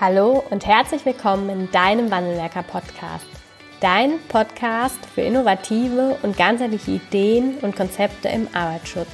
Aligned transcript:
Hallo 0.00 0.42
und 0.50 0.66
herzlich 0.66 1.06
willkommen 1.06 1.48
in 1.48 1.70
deinem 1.70 2.10
Wandelwerker 2.10 2.64
Podcast. 2.64 3.28
Dein 3.80 4.18
Podcast 4.26 4.98
für 5.06 5.20
innovative 5.20 6.18
und 6.24 6.36
ganzheitliche 6.36 6.90
Ideen 6.90 7.58
und 7.58 7.76
Konzepte 7.76 8.28
im 8.28 8.48
Arbeitsschutz. 8.52 9.08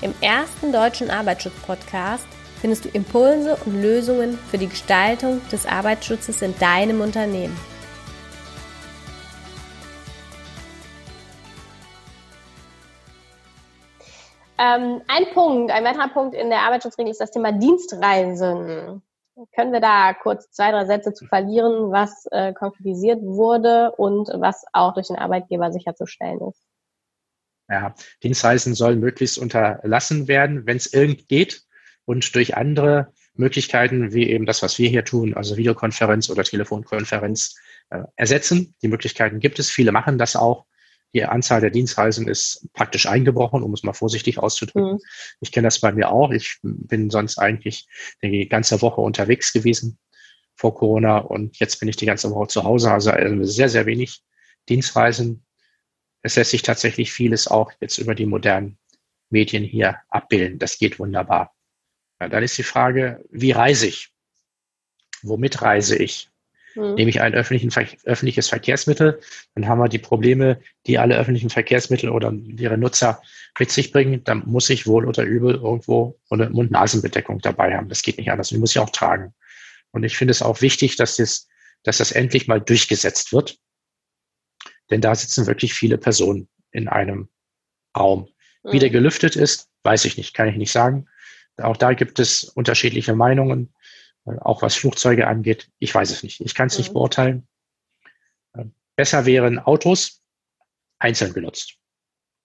Im 0.00 0.12
ersten 0.20 0.72
deutschen 0.72 1.08
Arbeitsschutz-Podcast 1.08 2.26
findest 2.60 2.84
du 2.84 2.88
Impulse 2.88 3.56
und 3.64 3.80
Lösungen 3.80 4.36
für 4.50 4.58
die 4.58 4.66
Gestaltung 4.66 5.40
des 5.52 5.66
Arbeitsschutzes 5.66 6.42
in 6.42 6.58
deinem 6.58 7.00
Unternehmen. 7.00 7.56
Ähm, 14.58 15.00
ein 15.06 15.32
Punkt, 15.32 15.70
ein 15.70 15.84
weiterer 15.84 16.08
Punkt 16.08 16.34
in 16.34 16.50
der 16.50 16.62
Arbeitsschutzregel 16.62 17.12
ist 17.12 17.20
das 17.20 17.30
Thema 17.30 17.52
Dienstreisen. 17.52 19.00
Können 19.54 19.72
wir 19.72 19.80
da 19.80 20.14
kurz 20.14 20.50
zwei, 20.50 20.70
drei 20.72 20.86
Sätze 20.86 21.12
zu 21.12 21.26
verlieren, 21.26 21.92
was 21.92 22.26
äh, 22.32 22.52
konkretisiert 22.52 23.22
wurde 23.22 23.92
und 23.92 24.28
was 24.34 24.64
auch 24.72 24.94
durch 24.94 25.08
den 25.08 25.16
Arbeitgeber 25.16 25.72
sicherzustellen 25.72 26.40
ist? 26.48 26.62
Ja, 27.68 27.94
Dienstreisen 28.22 28.74
sollen 28.74 28.98
möglichst 28.98 29.38
unterlassen 29.38 30.26
werden, 30.26 30.66
wenn 30.66 30.78
es 30.78 30.92
irgend 30.92 31.28
geht 31.28 31.62
und 32.06 32.34
durch 32.34 32.56
andere 32.56 33.12
Möglichkeiten, 33.34 34.12
wie 34.12 34.28
eben 34.30 34.46
das, 34.46 34.62
was 34.62 34.78
wir 34.78 34.88
hier 34.88 35.04
tun, 35.04 35.34
also 35.34 35.56
Videokonferenz 35.56 36.30
oder 36.30 36.42
Telefonkonferenz, 36.42 37.56
äh, 37.90 38.02
ersetzen. 38.16 38.74
Die 38.82 38.88
Möglichkeiten 38.88 39.38
gibt 39.38 39.58
es. 39.58 39.70
Viele 39.70 39.92
machen 39.92 40.18
das 40.18 40.34
auch. 40.34 40.66
Die 41.14 41.24
Anzahl 41.24 41.60
der 41.60 41.70
Dienstreisen 41.70 42.28
ist 42.28 42.68
praktisch 42.74 43.06
eingebrochen, 43.06 43.62
um 43.62 43.72
es 43.72 43.82
mal 43.82 43.94
vorsichtig 43.94 44.38
auszudrücken. 44.38 44.92
Mhm. 44.92 45.00
Ich 45.40 45.52
kenne 45.52 45.66
das 45.66 45.80
bei 45.80 45.92
mir 45.92 46.10
auch. 46.10 46.30
Ich 46.30 46.58
bin 46.62 47.10
sonst 47.10 47.38
eigentlich 47.38 47.88
die 48.22 48.48
ganze 48.48 48.82
Woche 48.82 49.00
unterwegs 49.00 49.52
gewesen 49.52 49.98
vor 50.54 50.74
Corona 50.74 51.18
und 51.18 51.58
jetzt 51.58 51.78
bin 51.80 51.88
ich 51.88 51.96
die 51.96 52.06
ganze 52.06 52.30
Woche 52.30 52.48
zu 52.48 52.64
Hause. 52.64 52.92
Also 52.92 53.12
sehr, 53.44 53.68
sehr 53.68 53.86
wenig 53.86 54.22
Dienstreisen. 54.68 55.46
Es 56.20 56.36
lässt 56.36 56.50
sich 56.50 56.62
tatsächlich 56.62 57.12
vieles 57.12 57.48
auch 57.48 57.72
jetzt 57.80 57.98
über 57.98 58.14
die 58.14 58.26
modernen 58.26 58.78
Medien 59.30 59.64
hier 59.64 59.98
abbilden. 60.08 60.58
Das 60.58 60.78
geht 60.78 60.98
wunderbar. 60.98 61.54
Ja, 62.20 62.28
dann 62.28 62.42
ist 62.42 62.58
die 62.58 62.64
Frage, 62.64 63.24
wie 63.30 63.52
reise 63.52 63.86
ich? 63.86 64.12
Womit 65.22 65.62
reise 65.62 65.96
ich? 65.96 66.30
Mhm. 66.74 66.94
Nehme 66.94 67.10
ich 67.10 67.20
ein 67.20 67.34
öffentliches 67.34 68.48
Verkehrsmittel, 68.48 69.20
dann 69.54 69.68
haben 69.68 69.78
wir 69.78 69.88
die 69.88 69.98
Probleme, 69.98 70.60
die 70.86 70.98
alle 70.98 71.16
öffentlichen 71.16 71.50
Verkehrsmittel 71.50 72.10
oder 72.10 72.32
ihre 72.32 72.78
Nutzer 72.78 73.22
mit 73.58 73.70
sich 73.70 73.92
bringen. 73.92 74.22
Dann 74.24 74.42
muss 74.46 74.70
ich 74.70 74.86
wohl 74.86 75.06
oder 75.06 75.24
übel 75.24 75.54
irgendwo 75.54 76.18
eine 76.30 76.50
Mund-Nasen-Bedeckung 76.50 77.40
dabei 77.40 77.76
haben. 77.76 77.88
Das 77.88 78.02
geht 78.02 78.18
nicht 78.18 78.30
anders. 78.30 78.48
Die 78.48 78.58
muss 78.58 78.72
ich 78.72 78.78
auch 78.78 78.90
tragen. 78.90 79.34
Und 79.90 80.04
ich 80.04 80.16
finde 80.16 80.32
es 80.32 80.42
auch 80.42 80.60
wichtig, 80.60 80.96
dass 80.96 81.16
das, 81.16 81.48
dass 81.82 81.98
das 81.98 82.12
endlich 82.12 82.46
mal 82.46 82.60
durchgesetzt 82.60 83.32
wird. 83.32 83.58
Denn 84.90 85.00
da 85.00 85.14
sitzen 85.14 85.46
wirklich 85.46 85.74
viele 85.74 85.98
Personen 85.98 86.48
in 86.70 86.88
einem 86.88 87.28
Raum. 87.96 88.28
Wie 88.62 88.76
mhm. 88.76 88.80
der 88.80 88.90
gelüftet 88.90 89.36
ist, 89.36 89.68
weiß 89.82 90.04
ich 90.04 90.16
nicht, 90.16 90.34
kann 90.34 90.48
ich 90.48 90.56
nicht 90.56 90.72
sagen. 90.72 91.06
Auch 91.56 91.76
da 91.76 91.92
gibt 91.92 92.18
es 92.18 92.44
unterschiedliche 92.44 93.14
Meinungen 93.14 93.72
auch 94.40 94.62
was 94.62 94.74
Flugzeuge 94.74 95.26
angeht. 95.26 95.70
Ich 95.78 95.94
weiß 95.94 96.10
es 96.10 96.22
nicht. 96.22 96.40
Ich 96.40 96.54
kann 96.54 96.68
es 96.68 96.74
mhm. 96.74 96.80
nicht 96.80 96.92
beurteilen. 96.92 97.48
Ähm, 98.56 98.74
besser 98.96 99.26
wären 99.26 99.58
Autos 99.58 100.22
einzeln 100.98 101.32
genutzt. 101.32 101.76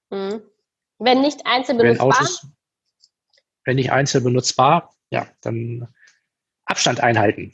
Mhm. 0.09 0.42
Wenn 1.00 1.22
nicht 1.22 1.45
einzeln 1.45 1.78
benutzbar? 1.78 2.08
Wenn, 2.08 2.16
Autos, 2.16 2.48
wenn 3.66 3.75
nicht 3.75 3.92
einzeln 3.92 4.23
benutzbar, 4.23 4.95
ja, 5.09 5.28
dann 5.42 5.94
Abstand 6.66 7.02
einhalten. 7.02 7.53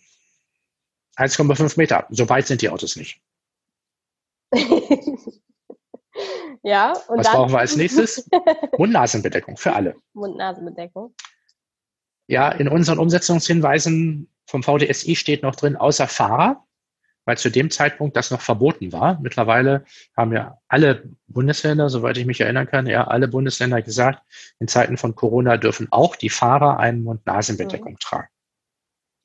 1,5 1.17 1.77
Meter. 1.77 2.05
So 2.09 2.29
weit 2.29 2.47
sind 2.47 2.61
die 2.61 2.69
Autos 2.69 2.95
nicht. 2.95 3.21
ja, 6.63 6.93
und 7.07 7.17
Was 7.19 7.25
dann? 7.25 7.35
brauchen 7.35 7.51
wir 7.51 7.59
als 7.59 7.75
nächstes? 7.75 8.29
Mund-Nasen-Bedeckung 8.77 9.57
für 9.57 9.73
alle. 9.73 9.95
Mund-Nasen-Bedeckung. 10.13 11.13
Ja, 12.29 12.49
in 12.51 12.67
unseren 12.67 12.99
Umsetzungshinweisen 12.99 14.29
vom 14.45 14.61
VDSI 14.61 15.15
steht 15.15 15.41
noch 15.41 15.55
drin, 15.55 15.75
außer 15.75 16.07
Fahrer, 16.07 16.63
weil 17.25 17.39
zu 17.39 17.49
dem 17.49 17.71
Zeitpunkt 17.71 18.15
das 18.15 18.29
noch 18.29 18.41
verboten 18.41 18.91
war. 18.93 19.19
Mittlerweile 19.19 19.83
haben 20.15 20.31
ja 20.31 20.59
alle 20.67 21.09
Bundesländer, 21.25 21.89
soweit 21.89 22.17
ich 22.17 22.27
mich 22.27 22.39
erinnern 22.39 22.67
kann, 22.67 22.85
ja, 22.85 23.07
alle 23.07 23.27
Bundesländer 23.27 23.81
gesagt, 23.81 24.21
in 24.59 24.67
Zeiten 24.67 24.97
von 24.97 25.15
Corona 25.15 25.57
dürfen 25.57 25.87
auch 25.89 26.15
die 26.15 26.29
Fahrer 26.29 26.77
einen 26.77 27.03
Mund-Nasen-Bedeckung 27.03 27.93
mhm. 27.93 27.99
tragen. 27.99 28.27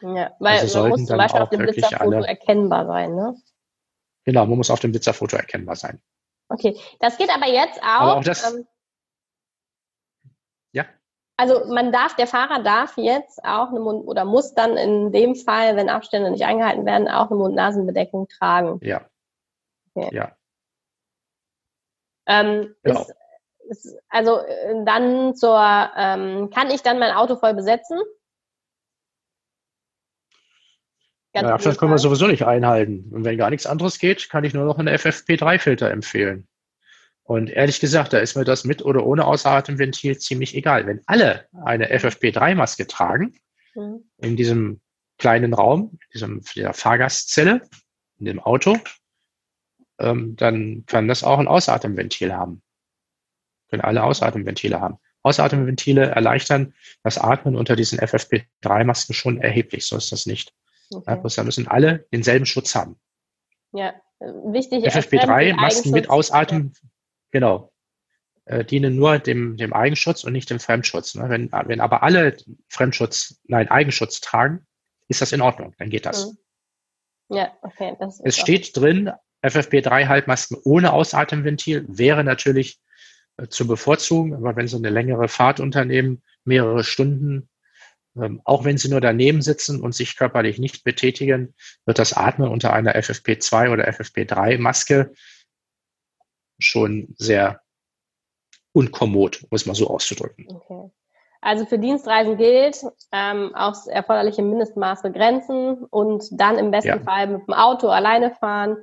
Ja, 0.00 0.32
weil 0.38 0.60
also 0.60 0.80
man 0.80 0.88
muss 0.88 1.04
zum 1.04 1.18
Beispiel 1.18 1.42
auf 1.42 1.50
dem 1.50 1.60
Blitzerfoto 1.60 2.16
alle, 2.16 2.26
erkennbar 2.26 2.86
sein, 2.86 3.14
ne? 3.14 3.36
Genau, 4.24 4.46
man 4.46 4.56
muss 4.56 4.70
auf 4.70 4.80
dem 4.80 4.92
Blitzerfoto 4.92 5.36
erkennbar 5.36 5.76
sein. 5.76 6.00
Okay, 6.48 6.74
das 7.00 7.18
geht 7.18 7.28
aber 7.28 7.48
jetzt 7.52 7.82
auch. 7.82 8.00
Aber 8.00 8.16
auch 8.16 8.24
das, 8.24 8.50
ähm, 8.50 8.66
also 11.36 11.72
man 11.72 11.90
darf, 11.90 12.14
der 12.14 12.26
Fahrer 12.26 12.62
darf 12.62 12.96
jetzt 12.96 13.44
auch 13.44 13.70
eine 13.70 13.80
Mund- 13.80 14.06
oder 14.06 14.24
muss 14.24 14.54
dann 14.54 14.76
in 14.76 15.12
dem 15.12 15.34
Fall, 15.34 15.76
wenn 15.76 15.88
Abstände 15.88 16.30
nicht 16.30 16.44
eingehalten 16.44 16.86
werden, 16.86 17.08
auch 17.08 17.30
eine 17.30 17.38
Mund-Nasen-Bedeckung 17.38 18.28
tragen. 18.28 18.78
Ja. 18.82 19.04
Okay. 19.94 20.14
Ja. 20.14 20.36
Ähm, 22.26 22.74
genau. 22.82 23.00
ist, 23.00 23.14
ist, 23.68 23.98
also 24.08 24.38
äh, 24.38 24.84
dann 24.84 25.34
zur, 25.34 25.58
ähm, 25.96 26.50
kann 26.50 26.70
ich 26.70 26.82
dann 26.82 26.98
mein 26.98 27.12
Auto 27.12 27.36
voll 27.36 27.54
besetzen? 27.54 27.98
Ganz 31.32 31.48
ja, 31.48 31.54
Abstand 31.54 31.78
können 31.78 31.90
wir 31.90 31.98
sowieso 31.98 32.28
nicht 32.28 32.46
einhalten. 32.46 33.10
Und 33.12 33.24
wenn 33.24 33.36
gar 33.36 33.50
nichts 33.50 33.66
anderes 33.66 33.98
geht, 33.98 34.30
kann 34.30 34.44
ich 34.44 34.54
nur 34.54 34.64
noch 34.64 34.78
einen 34.78 34.94
FFP3-Filter 34.94 35.90
empfehlen. 35.90 36.46
Und 37.24 37.48
ehrlich 37.48 37.80
gesagt, 37.80 38.12
da 38.12 38.18
ist 38.18 38.36
mir 38.36 38.44
das 38.44 38.64
mit 38.64 38.84
oder 38.84 39.04
ohne 39.06 39.24
Außeratemventil 39.24 40.18
ziemlich 40.18 40.54
egal. 40.54 40.86
Wenn 40.86 41.00
alle 41.06 41.48
eine 41.64 41.90
FFP3-Maske 41.90 42.86
tragen, 42.86 43.34
mhm. 43.74 44.04
in 44.18 44.36
diesem 44.36 44.80
kleinen 45.18 45.54
Raum, 45.54 45.92
in 45.92 45.98
diesem, 46.12 46.42
der 46.54 46.74
Fahrgastzelle, 46.74 47.62
in 48.18 48.26
dem 48.26 48.40
Auto, 48.40 48.76
ähm, 49.98 50.36
dann 50.36 50.84
kann 50.86 51.08
das 51.08 51.24
auch 51.24 51.38
ein 51.38 51.48
Außeratemventil 51.48 52.34
haben. 52.34 52.62
Können 53.70 53.82
alle 53.82 54.04
Außeratemventile 54.04 54.80
haben. 54.80 54.98
Außeratemventile 55.22 56.10
erleichtern 56.10 56.74
das 57.02 57.16
Atmen 57.16 57.56
unter 57.56 57.74
diesen 57.76 57.98
FFP3-Masken 57.98 59.14
schon 59.14 59.40
erheblich. 59.40 59.86
So 59.86 59.96
ist 59.96 60.12
das 60.12 60.26
nicht. 60.26 60.52
Okay. 60.92 61.16
Ja, 61.16 61.16
da 61.16 61.44
müssen 61.44 61.68
alle 61.68 62.06
denselben 62.12 62.44
Schutz 62.44 62.74
haben. 62.74 62.96
Ja, 63.72 63.94
wichtig. 64.20 64.86
FFP3-Masken 64.86 65.90
mit 65.92 66.10
Ausatmen, 66.10 66.74
Genau. 67.34 67.72
Äh, 68.44 68.64
dienen 68.64 68.94
nur 68.94 69.18
dem, 69.18 69.56
dem 69.56 69.72
Eigenschutz 69.72 70.22
und 70.22 70.32
nicht 70.32 70.50
dem 70.50 70.60
Fremdschutz. 70.60 71.16
Ne? 71.16 71.28
Wenn, 71.28 71.50
wenn 71.50 71.80
aber 71.80 72.04
alle 72.04 72.36
Fremdschutz, 72.68 73.40
nein, 73.48 73.68
Eigenschutz 73.68 74.20
tragen, 74.20 74.64
ist 75.08 75.20
das 75.20 75.32
in 75.32 75.40
Ordnung, 75.40 75.74
dann 75.78 75.90
geht 75.90 76.06
das. 76.06 76.26
Mhm. 76.26 76.38
Ja, 77.36 77.52
okay. 77.62 77.96
Das 77.98 78.20
es 78.20 78.36
steht 78.36 78.76
drin, 78.76 79.10
FFP3-Halbmasken 79.42 80.58
ohne 80.62 80.92
Ausatemventil 80.92 81.84
wäre 81.88 82.22
natürlich 82.22 82.78
äh, 83.36 83.48
zu 83.48 83.66
bevorzugen, 83.66 84.34
aber 84.34 84.54
wenn 84.54 84.68
Sie 84.68 84.76
eine 84.76 84.90
längere 84.90 85.26
Fahrt 85.26 85.58
unternehmen, 85.58 86.22
mehrere 86.44 86.84
Stunden, 86.84 87.48
ähm, 88.16 88.40
auch 88.44 88.64
wenn 88.64 88.78
Sie 88.78 88.90
nur 88.90 89.00
daneben 89.00 89.42
sitzen 89.42 89.80
und 89.80 89.92
sich 89.92 90.16
körperlich 90.16 90.60
nicht 90.60 90.84
betätigen, 90.84 91.54
wird 91.84 91.98
das 91.98 92.12
Atmen 92.12 92.48
unter 92.48 92.72
einer 92.72 92.94
FFP2 92.94 93.72
oder 93.72 93.88
FFP3-Maske 93.88 95.10
schon 96.64 97.14
sehr 97.18 97.60
unkommod, 98.72 99.42
um 99.42 99.54
es 99.54 99.66
mal 99.66 99.74
so 99.74 99.88
auszudrücken. 99.88 100.48
Okay. 100.48 100.90
Also 101.40 101.66
für 101.66 101.78
Dienstreisen 101.78 102.38
gilt 102.38 102.82
ähm, 103.12 103.54
aufs 103.54 103.86
erforderliche 103.86 104.42
Mindestmaß 104.42 105.02
begrenzen 105.02 105.84
und 105.90 106.24
dann 106.32 106.58
im 106.58 106.70
besten 106.70 106.88
ja. 106.88 107.00
Fall 107.00 107.26
mit 107.26 107.46
dem 107.46 107.52
Auto 107.52 107.88
alleine 107.88 108.30
fahren 108.30 108.78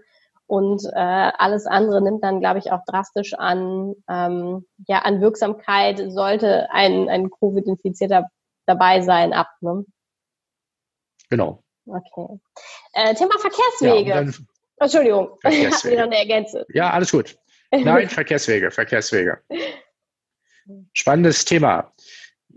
und 0.51 0.83
äh, 0.93 0.99
alles 1.37 1.65
andere 1.65 2.01
nimmt 2.01 2.25
dann, 2.25 2.41
glaube 2.41 2.59
ich, 2.59 2.73
auch 2.73 2.81
drastisch 2.85 3.33
an, 3.33 3.95
ähm, 4.09 4.67
ja, 4.85 4.99
an 4.99 5.21
Wirksamkeit, 5.21 6.03
sollte 6.09 6.69
ein, 6.71 7.07
ein 7.07 7.29
Covid-Infizierter 7.31 8.27
dabei 8.65 8.99
sein, 8.99 9.31
ab. 9.31 9.47
Ne? 9.61 9.85
Genau. 11.29 11.63
Okay. 11.85 12.39
Äh, 12.91 13.15
Thema 13.15 13.39
Verkehrswege. 13.39 14.09
Ja, 14.09 14.15
dann, 14.15 14.35
Entschuldigung, 14.77 15.37
Verkehrswege. 15.41 15.95
noch 15.95 16.03
eine 16.03 16.17
Ergänzung. 16.17 16.63
Ja, 16.73 16.89
alles 16.91 17.11
gut. 17.11 17.37
Nein, 17.71 18.09
Verkehrswege, 18.09 18.71
Verkehrswege. 18.71 19.41
Spannendes 20.93 21.45
Thema. 21.45 21.93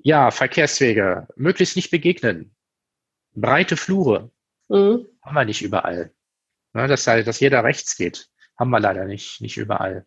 Ja, 0.03 0.31
Verkehrswege. 0.31 1.29
Möglichst 1.37 1.77
nicht 1.77 1.91
begegnen. 1.91 2.55
Breite 3.35 3.77
Flure. 3.77 4.31
Mhm. 4.69 5.07
Haben 5.23 5.35
wir 5.35 5.45
nicht 5.45 5.63
überall. 5.63 6.13
Ja, 6.75 6.87
dass, 6.87 7.05
dass 7.05 7.41
jeder 7.41 7.65
rechts 7.65 7.97
geht. 7.97 8.29
Haben 8.59 8.71
wir 8.71 8.81
leider 8.81 9.05
nicht, 9.05 9.41
nicht 9.41 9.57
überall. 9.57 10.07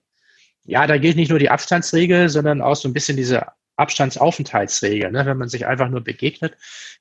Ja, 0.64 0.86
da 0.86 0.98
gilt 0.98 1.16
nicht 1.16 1.30
nur 1.30 1.40
die 1.40 1.50
Abstandsregel, 1.50 2.30
sondern 2.30 2.62
auch 2.62 2.76
so 2.76 2.90
ein 2.90 2.94
bisschen 2.94 3.18
diese 3.18 3.48
Abstandsaufenthaltsregel. 3.78 5.12
Ne? 5.12 5.26
Wenn 5.26 5.38
man 5.38 5.50
sich 5.50 5.66
einfach 5.66 5.90
nur 5.90 6.02
begegnet, 6.02 6.58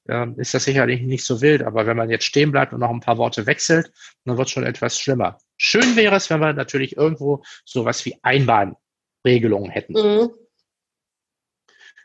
äh, 0.08 0.26
ist 0.37 0.55
das 0.55 0.64
sicherlich 0.64 1.02
nicht 1.02 1.25
so 1.25 1.40
wild. 1.40 1.62
Aber 1.62 1.87
wenn 1.87 1.96
man 1.96 2.11
jetzt 2.11 2.25
stehen 2.25 2.52
bleibt 2.52 2.73
und 2.73 2.81
noch 2.81 2.90
ein 2.90 3.00
paar 3.00 3.19
Worte 3.19 3.46
wechselt, 3.46 3.90
dann 4.25 4.37
wird 4.38 4.46
es 4.46 4.52
schon 4.52 4.64
etwas 4.64 4.99
schlimmer. 4.99 5.38
Schön 5.56 5.96
wäre 5.96 6.17
es, 6.17 6.31
wenn 6.31 6.40
wir 6.40 6.52
natürlich 6.52 6.96
irgendwo 6.96 7.43
sowas 7.64 8.05
wie 8.05 8.19
Einbahnregelungen 8.23 9.70
hätten. 9.70 9.94
Mhm. 9.94 10.31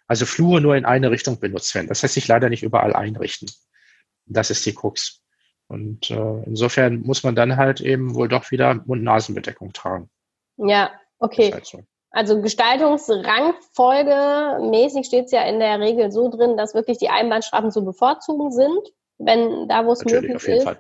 Also 0.07 0.25
Flure 0.25 0.59
nur 0.59 0.75
in 0.75 0.85
eine 0.85 1.11
Richtung 1.11 1.39
benutzt 1.39 1.73
werden. 1.75 1.87
Das 1.87 2.01
lässt 2.01 2.15
sich 2.15 2.27
leider 2.27 2.49
nicht 2.49 2.63
überall 2.63 2.93
einrichten. 2.93 3.49
Das 4.25 4.49
ist 4.49 4.65
die 4.65 4.73
Krux. 4.73 5.21
Und 5.67 6.11
äh, 6.11 6.43
insofern 6.43 6.99
muss 7.01 7.23
man 7.23 7.33
dann 7.35 7.55
halt 7.55 7.79
eben 7.79 8.13
wohl 8.13 8.27
doch 8.27 8.51
wieder 8.51 8.75
Mund-Nasen-Bedeckung 8.85 9.71
tragen. 9.71 10.09
Ja, 10.57 10.91
okay. 11.19 11.53
Halt 11.53 11.65
so. 11.65 11.85
Also 12.11 12.41
Gestaltungsrangfolge 12.41 14.69
mäßig 14.69 15.05
steht 15.05 15.25
es 15.25 15.31
ja 15.31 15.43
in 15.43 15.59
der 15.59 15.79
Regel 15.79 16.11
so 16.11 16.29
drin, 16.29 16.57
dass 16.57 16.73
wirklich 16.73 16.97
die 16.97 17.09
Einbahnstrafen 17.09 17.71
zu 17.71 17.85
bevorzugen 17.85 18.51
sind, 18.51 18.91
wenn 19.17 19.69
da, 19.69 19.85
wo 19.85 19.93
es 19.93 20.03
möglich 20.03 20.45
ist. 20.45 20.63
Fall. 20.63 20.79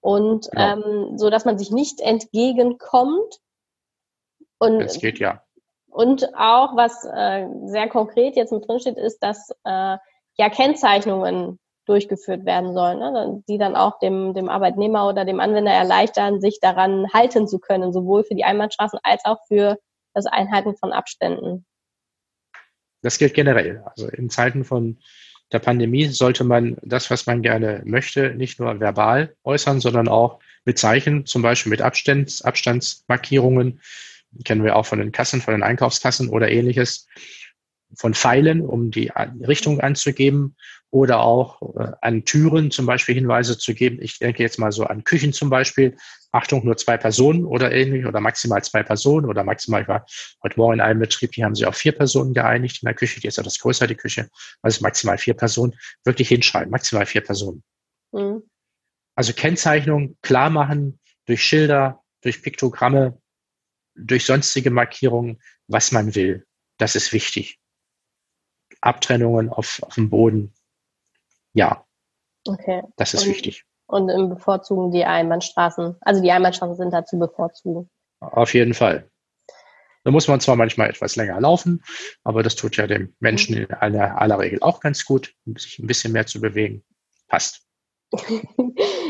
Und 0.00 0.50
genau. 0.50 0.74
ähm, 0.74 1.18
so, 1.18 1.30
dass 1.30 1.46
man 1.46 1.58
sich 1.58 1.70
nicht 1.70 2.00
entgegenkommt. 2.00 3.40
Und 4.58 4.82
es 4.82 5.00
geht 5.00 5.18
ja. 5.18 5.42
Und 5.88 6.34
auch, 6.36 6.76
was 6.76 7.06
äh, 7.06 7.46
sehr 7.64 7.88
konkret 7.88 8.36
jetzt 8.36 8.52
mit 8.52 8.68
drin 8.68 8.78
steht, 8.78 8.98
ist, 8.98 9.22
dass 9.22 9.50
äh, 9.64 9.96
ja 10.36 10.50
Kennzeichnungen 10.50 11.58
durchgeführt 11.86 12.44
werden 12.44 12.74
sollen, 12.74 12.98
ne? 12.98 13.42
die 13.48 13.56
dann 13.56 13.76
auch 13.76 13.98
dem, 13.98 14.34
dem 14.34 14.50
Arbeitnehmer 14.50 15.08
oder 15.08 15.24
dem 15.24 15.40
Anwender 15.40 15.72
erleichtern, 15.72 16.38
sich 16.40 16.60
daran 16.60 17.10
halten 17.14 17.48
zu 17.48 17.60
können, 17.60 17.94
sowohl 17.94 18.24
für 18.24 18.34
die 18.34 18.44
Einbahnstraßen 18.44 18.98
als 19.02 19.24
auch 19.24 19.38
für 19.46 19.78
das 20.16 20.26
Einhalten 20.26 20.74
von 20.76 20.92
Abständen. 20.92 21.66
Das 23.02 23.18
gilt 23.18 23.34
generell. 23.34 23.84
Also 23.84 24.08
in 24.08 24.30
Zeiten 24.30 24.64
von 24.64 24.98
der 25.52 25.58
Pandemie 25.58 26.06
sollte 26.06 26.42
man 26.42 26.78
das, 26.82 27.10
was 27.10 27.26
man 27.26 27.42
gerne 27.42 27.82
möchte, 27.84 28.34
nicht 28.34 28.58
nur 28.58 28.80
verbal 28.80 29.36
äußern, 29.44 29.80
sondern 29.80 30.08
auch 30.08 30.40
mit 30.64 30.78
Zeichen, 30.78 31.26
zum 31.26 31.42
Beispiel 31.42 31.70
mit 31.70 31.82
Abstands, 31.82 32.42
Abstandsmarkierungen, 32.42 33.80
kennen 34.44 34.64
wir 34.64 34.74
auch 34.74 34.86
von 34.86 34.98
den 34.98 35.12
Kassen, 35.12 35.40
von 35.42 35.52
den 35.52 35.62
Einkaufskassen 35.62 36.30
oder 36.30 36.50
ähnliches, 36.50 37.06
von 37.94 38.14
Pfeilen, 38.14 38.62
um 38.62 38.90
die 38.90 39.12
Richtung 39.46 39.80
anzugeben 39.80 40.56
oder 40.90 41.20
auch 41.20 41.62
äh, 41.78 41.92
an 42.00 42.24
Türen 42.24 42.70
zum 42.70 42.86
Beispiel 42.86 43.14
Hinweise 43.14 43.58
zu 43.58 43.74
geben. 43.74 43.98
Ich 44.00 44.18
denke 44.18 44.42
jetzt 44.42 44.58
mal 44.58 44.72
so 44.72 44.84
an 44.84 45.04
Küchen 45.04 45.32
zum 45.32 45.50
Beispiel. 45.50 45.96
Achtung, 46.32 46.64
nur 46.64 46.76
zwei 46.76 46.96
Personen 46.96 47.44
oder 47.44 47.72
ähnlich 47.72 48.04
oder 48.04 48.20
maximal 48.20 48.62
zwei 48.62 48.82
Personen 48.82 49.26
oder 49.26 49.42
maximal, 49.42 49.82
ich 49.82 49.88
war 49.88 50.04
heute 50.42 50.58
Morgen 50.58 50.74
in 50.74 50.80
einem 50.80 51.00
Betrieb, 51.00 51.32
die 51.32 51.44
haben 51.44 51.54
sich 51.54 51.66
auf 51.66 51.76
vier 51.76 51.92
Personen 51.92 52.34
geeinigt 52.34 52.82
in 52.82 52.86
der 52.86 52.94
Küche, 52.94 53.20
die 53.20 53.26
ist 53.26 53.38
etwas 53.38 53.58
größer, 53.58 53.86
die 53.86 53.94
Küche, 53.94 54.28
also 54.60 54.82
maximal 54.82 55.16
vier 55.16 55.34
Personen, 55.34 55.74
wirklich 56.04 56.28
hinschreiben, 56.28 56.70
maximal 56.70 57.06
vier 57.06 57.22
Personen. 57.22 57.62
Mhm. 58.12 58.42
Also 59.14 59.32
Kennzeichnung 59.32 60.16
klar 60.20 60.50
machen 60.50 61.00
durch 61.24 61.42
Schilder, 61.42 62.02
durch 62.20 62.42
Piktogramme, 62.42 63.18
durch 63.94 64.26
sonstige 64.26 64.70
Markierungen, 64.70 65.40
was 65.68 65.90
man 65.90 66.14
will. 66.14 66.44
Das 66.76 66.96
ist 66.96 67.12
wichtig. 67.12 67.58
Abtrennungen 68.80 69.50
auf, 69.50 69.82
auf 69.82 69.94
dem 69.94 70.10
Boden. 70.10 70.54
Ja. 71.52 71.84
Okay. 72.46 72.82
Das 72.96 73.14
ist 73.14 73.22
und, 73.26 73.30
wichtig. 73.30 73.64
Und 73.86 74.08
im 74.08 74.28
Bevorzugen 74.28 74.92
die 74.92 75.04
Einbahnstraßen. 75.04 75.96
Also 76.00 76.22
die 76.22 76.30
Einbahnstraßen 76.30 76.76
sind 76.76 76.92
da 76.92 77.04
zu 77.04 77.18
bevorzugen. 77.18 77.90
Auf 78.20 78.54
jeden 78.54 78.74
Fall. 78.74 79.10
Da 80.04 80.12
muss 80.12 80.28
man 80.28 80.40
zwar 80.40 80.54
manchmal 80.54 80.88
etwas 80.88 81.16
länger 81.16 81.40
laufen, 81.40 81.82
aber 82.22 82.44
das 82.44 82.54
tut 82.54 82.76
ja 82.76 82.86
dem 82.86 83.16
Menschen 83.18 83.56
in 83.56 83.70
aller, 83.72 84.20
aller 84.20 84.38
Regel 84.38 84.62
auch 84.62 84.78
ganz 84.78 85.04
gut, 85.04 85.34
sich 85.46 85.80
ein 85.80 85.88
bisschen 85.88 86.12
mehr 86.12 86.26
zu 86.26 86.40
bewegen. 86.40 86.84
Passt. 87.26 87.66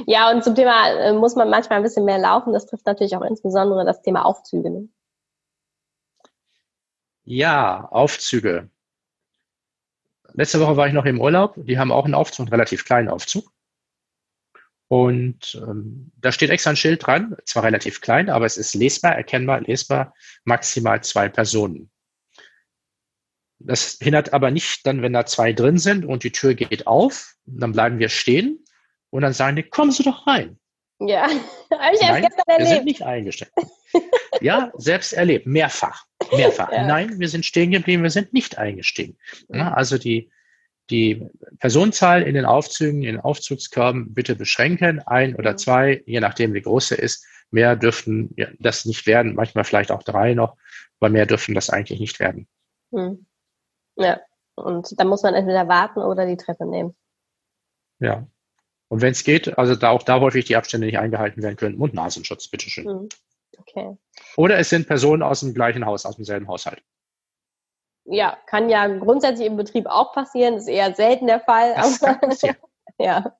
ja, 0.06 0.30
und 0.30 0.42
zum 0.42 0.54
Thema 0.54 0.88
äh, 0.88 1.12
muss 1.12 1.36
man 1.36 1.50
manchmal 1.50 1.80
ein 1.80 1.82
bisschen 1.82 2.06
mehr 2.06 2.18
laufen. 2.18 2.54
Das 2.54 2.64
trifft 2.64 2.86
natürlich 2.86 3.14
auch 3.14 3.22
insbesondere 3.22 3.84
das 3.84 4.00
Thema 4.00 4.24
Aufzüge. 4.24 4.70
Ne? 4.70 4.88
Ja, 7.24 7.88
Aufzüge. 7.90 8.70
Letzte 10.36 10.60
Woche 10.60 10.76
war 10.76 10.86
ich 10.86 10.92
noch 10.92 11.06
im 11.06 11.20
Urlaub. 11.20 11.54
Die 11.56 11.78
haben 11.78 11.90
auch 11.90 12.04
einen 12.04 12.14
Aufzug, 12.14 12.44
einen 12.44 12.52
relativ 12.52 12.84
kleinen 12.84 13.08
Aufzug. 13.08 13.50
Und 14.88 15.60
ähm, 15.66 16.12
da 16.16 16.30
steht 16.30 16.50
extra 16.50 16.70
ein 16.70 16.76
Schild 16.76 17.04
dran, 17.04 17.36
zwar 17.44 17.64
relativ 17.64 18.00
klein, 18.00 18.30
aber 18.30 18.46
es 18.46 18.56
ist 18.56 18.74
lesbar, 18.74 19.16
erkennbar, 19.16 19.60
lesbar, 19.62 20.14
maximal 20.44 21.02
zwei 21.02 21.28
Personen. 21.28 21.90
Das 23.58 23.98
hindert 24.00 24.32
aber 24.32 24.50
nicht 24.50 24.86
dann, 24.86 25.02
wenn 25.02 25.14
da 25.14 25.26
zwei 25.26 25.52
drin 25.52 25.78
sind 25.78 26.04
und 26.04 26.22
die 26.22 26.30
Tür 26.30 26.54
geht 26.54 26.86
auf, 26.86 27.34
dann 27.46 27.72
bleiben 27.72 27.98
wir 27.98 28.10
stehen 28.10 28.64
und 29.10 29.22
dann 29.22 29.32
sagen 29.32 29.56
die, 29.56 29.64
kommen 29.64 29.90
Sie 29.90 30.04
doch 30.04 30.26
rein. 30.26 30.58
Ja, 31.00 31.22
habe 31.70 31.94
ich 31.94 32.02
erst 32.02 32.22
gestern 32.22 32.44
erlebt. 32.46 32.58
Wir 32.58 32.66
sind 32.66 32.84
nicht 32.84 33.02
eingestellt. 33.02 33.52
ja, 34.40 34.72
selbst 34.74 35.12
erlebt, 35.12 35.46
mehrfach. 35.46 36.04
Mehrfach. 36.32 36.70
Ja. 36.72 36.86
Nein, 36.86 37.18
wir 37.18 37.28
sind 37.28 37.44
stehen 37.44 37.70
geblieben, 37.70 38.02
wir 38.02 38.10
sind 38.10 38.32
nicht 38.32 38.58
eingestiegen. 38.58 39.16
Ja, 39.48 39.72
also 39.72 39.98
die, 39.98 40.30
die 40.90 41.26
Personenzahl 41.58 42.22
in 42.22 42.34
den 42.34 42.44
Aufzügen, 42.44 43.02
in 43.02 43.14
den 43.14 43.20
Aufzugskörben 43.20 44.14
bitte 44.14 44.36
beschränken, 44.36 45.00
ein 45.00 45.36
oder 45.36 45.56
zwei, 45.56 46.02
je 46.06 46.20
nachdem 46.20 46.54
wie 46.54 46.62
groß 46.62 46.92
er 46.92 46.98
ist. 47.00 47.24
Mehr 47.50 47.76
dürften 47.76 48.34
das 48.58 48.84
nicht 48.84 49.06
werden, 49.06 49.34
manchmal 49.34 49.64
vielleicht 49.64 49.92
auch 49.92 50.02
drei 50.02 50.34
noch, 50.34 50.56
aber 50.98 51.10
mehr 51.10 51.26
dürfen 51.26 51.54
das 51.54 51.70
eigentlich 51.70 52.00
nicht 52.00 52.18
werden. 52.18 52.48
Hm. 52.92 53.26
Ja, 53.96 54.20
und 54.56 54.98
da 54.98 55.04
muss 55.04 55.22
man 55.22 55.34
entweder 55.34 55.68
warten 55.68 56.00
oder 56.00 56.26
die 56.26 56.36
Treppe 56.36 56.66
nehmen. 56.66 56.96
Ja, 58.00 58.26
und 58.88 59.00
wenn 59.00 59.12
es 59.12 59.24
geht, 59.24 59.58
also 59.58 59.74
da 59.74 59.90
auch 59.90 60.02
da 60.02 60.20
häufig 60.20 60.44
die 60.44 60.56
Abstände 60.56 60.86
nicht 60.86 60.98
eingehalten 60.98 61.42
werden 61.42 61.56
können, 61.56 61.76
Mund-Nasenschutz, 61.76 62.48
bitteschön. 62.48 62.84
Mhm. 62.84 63.08
Okay. 63.58 63.96
Oder 64.36 64.58
es 64.58 64.70
sind 64.70 64.86
Personen 64.86 65.22
aus 65.22 65.40
dem 65.40 65.54
gleichen 65.54 65.84
Haus, 65.86 66.06
aus 66.06 66.16
demselben 66.16 66.48
Haushalt. 66.48 66.82
Ja, 68.04 68.38
kann 68.46 68.68
ja 68.68 68.86
grundsätzlich 68.86 69.46
im 69.46 69.56
Betrieb 69.56 69.86
auch 69.86 70.12
passieren, 70.12 70.54
ist 70.54 70.68
eher 70.68 70.94
selten 70.94 71.26
der 71.26 71.40
Fall. 71.40 71.74
Das 71.74 72.02
aber, 72.02 72.14
kann 72.14 72.30
passieren. 72.30 72.56
ja. 72.98 73.36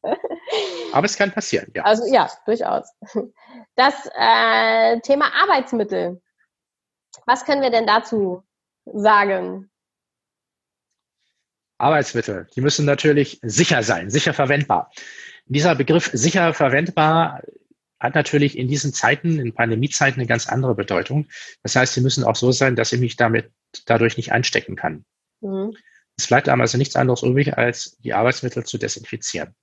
Aber 0.93 1.05
es 1.05 1.17
kann 1.17 1.31
passieren, 1.31 1.71
ja. 1.75 1.85
Also 1.85 2.13
ja, 2.13 2.29
durchaus. 2.45 2.93
Das 3.77 3.95
äh, 4.15 5.01
Thema 5.01 5.27
Arbeitsmittel. 5.35 6.21
Was 7.27 7.45
können 7.45 7.63
wir 7.63 7.71
denn 7.71 7.87
dazu 7.87 8.43
sagen? 8.85 9.71
Arbeitsmittel, 11.79 12.49
die 12.55 12.61
müssen 12.61 12.87
natürlich 12.87 13.39
sicher 13.43 13.83
sein, 13.83 14.11
sicher 14.11 14.33
verwendbar. 14.33 14.91
Dieser 15.45 15.75
Begriff 15.75 16.11
sicher 16.13 16.55
verwendbar 16.55 17.43
hat 17.99 18.15
natürlich 18.15 18.59
in 18.59 18.69
diesen 18.69 18.93
Zeiten, 18.93 19.39
in 19.39 19.55
Pandemiezeiten, 19.55 20.21
eine 20.21 20.29
ganz 20.29 20.49
andere 20.49 20.75
Bedeutung. 20.75 21.27
Das 21.63 21.77
heißt, 21.77 21.95
sie 21.95 22.01
müssen 22.01 22.25
auch 22.25 22.37
so 22.37 22.53
sein, 22.53 22.77
dass 22.77 22.93
ich 22.93 23.01
mich 23.01 23.17
damit 23.17 23.51
dadurch 23.87 24.17
nicht 24.17 24.33
anstecken 24.33 24.77
kann. 24.77 25.05
Mhm. 25.41 25.77
Es 26.19 26.27
bleibt 26.27 26.49
einem 26.49 26.61
also 26.61 26.79
nichts 26.79 26.97
anderes 26.97 27.23
übrig, 27.23 27.57
als 27.57 27.97
die 27.99 28.15
Arbeitsmittel 28.15 28.65
zu 28.65 28.79
desinfizieren. 28.79 29.55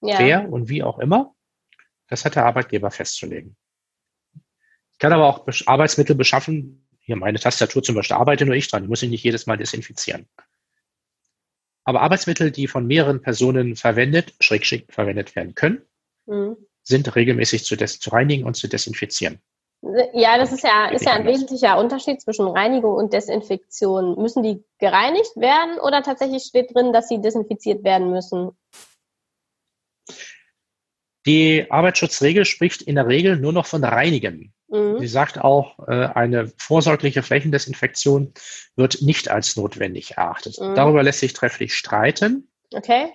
Ja. 0.00 0.18
Wer 0.18 0.48
und 0.48 0.68
wie 0.68 0.82
auch 0.82 0.98
immer, 0.98 1.34
das 2.08 2.24
hat 2.24 2.36
der 2.36 2.46
Arbeitgeber 2.46 2.90
festzulegen. 2.90 3.56
Ich 4.92 4.98
kann 4.98 5.12
aber 5.12 5.26
auch 5.26 5.46
Arbeitsmittel 5.66 6.14
beschaffen. 6.14 6.86
Hier 7.00 7.16
meine 7.16 7.38
Tastatur 7.38 7.82
zum 7.82 7.94
Beispiel 7.94 8.16
arbeite 8.16 8.46
nur 8.46 8.54
ich 8.54 8.68
dran. 8.68 8.82
Die 8.82 8.88
muss 8.88 9.02
ich 9.02 9.10
nicht 9.10 9.24
jedes 9.24 9.46
Mal 9.46 9.56
desinfizieren. 9.56 10.28
Aber 11.84 12.02
Arbeitsmittel, 12.02 12.50
die 12.50 12.68
von 12.68 12.86
mehreren 12.86 13.22
Personen 13.22 13.74
verwendet, 13.74 14.34
schräg, 14.40 14.66
schräg 14.66 14.92
verwendet 14.92 15.34
werden 15.34 15.54
können, 15.54 15.82
mhm. 16.26 16.56
Sind 16.88 17.14
regelmäßig 17.14 17.64
zu, 17.64 17.76
zu 17.76 18.10
reinigen 18.10 18.44
und 18.44 18.54
zu 18.54 18.68
desinfizieren. 18.68 19.40
Ja, 20.12 20.36
das 20.38 20.52
ist 20.52 20.64
ja, 20.64 20.88
ist 20.88 21.04
ja 21.04 21.12
ein 21.12 21.24
wesentlicher 21.24 21.78
Unterschied 21.78 22.20
zwischen 22.20 22.48
Reinigung 22.48 22.94
und 22.94 23.12
Desinfektion. 23.12 24.20
Müssen 24.20 24.42
die 24.42 24.64
gereinigt 24.80 25.36
werden 25.36 25.78
oder 25.78 26.02
tatsächlich 26.02 26.42
steht 26.42 26.74
drin, 26.74 26.92
dass 26.92 27.08
sie 27.08 27.20
desinfiziert 27.20 27.84
werden 27.84 28.10
müssen? 28.10 28.50
Die 31.26 31.70
Arbeitsschutzregel 31.70 32.44
spricht 32.44 32.82
in 32.82 32.96
der 32.96 33.06
Regel 33.06 33.36
nur 33.36 33.52
noch 33.52 33.66
von 33.66 33.84
Reinigen. 33.84 34.52
Mhm. 34.68 34.98
Sie 34.98 35.06
sagt 35.06 35.38
auch, 35.38 35.78
äh, 35.86 36.06
eine 36.06 36.52
vorsorgliche 36.58 37.22
Flächendesinfektion 37.22 38.32
wird 38.76 39.02
nicht 39.02 39.30
als 39.30 39.56
notwendig 39.56 40.16
erachtet. 40.16 40.58
Mhm. 40.60 40.74
Darüber 40.74 41.02
lässt 41.02 41.20
sich 41.20 41.34
trefflich 41.34 41.74
streiten. 41.74 42.50
Okay. 42.74 43.12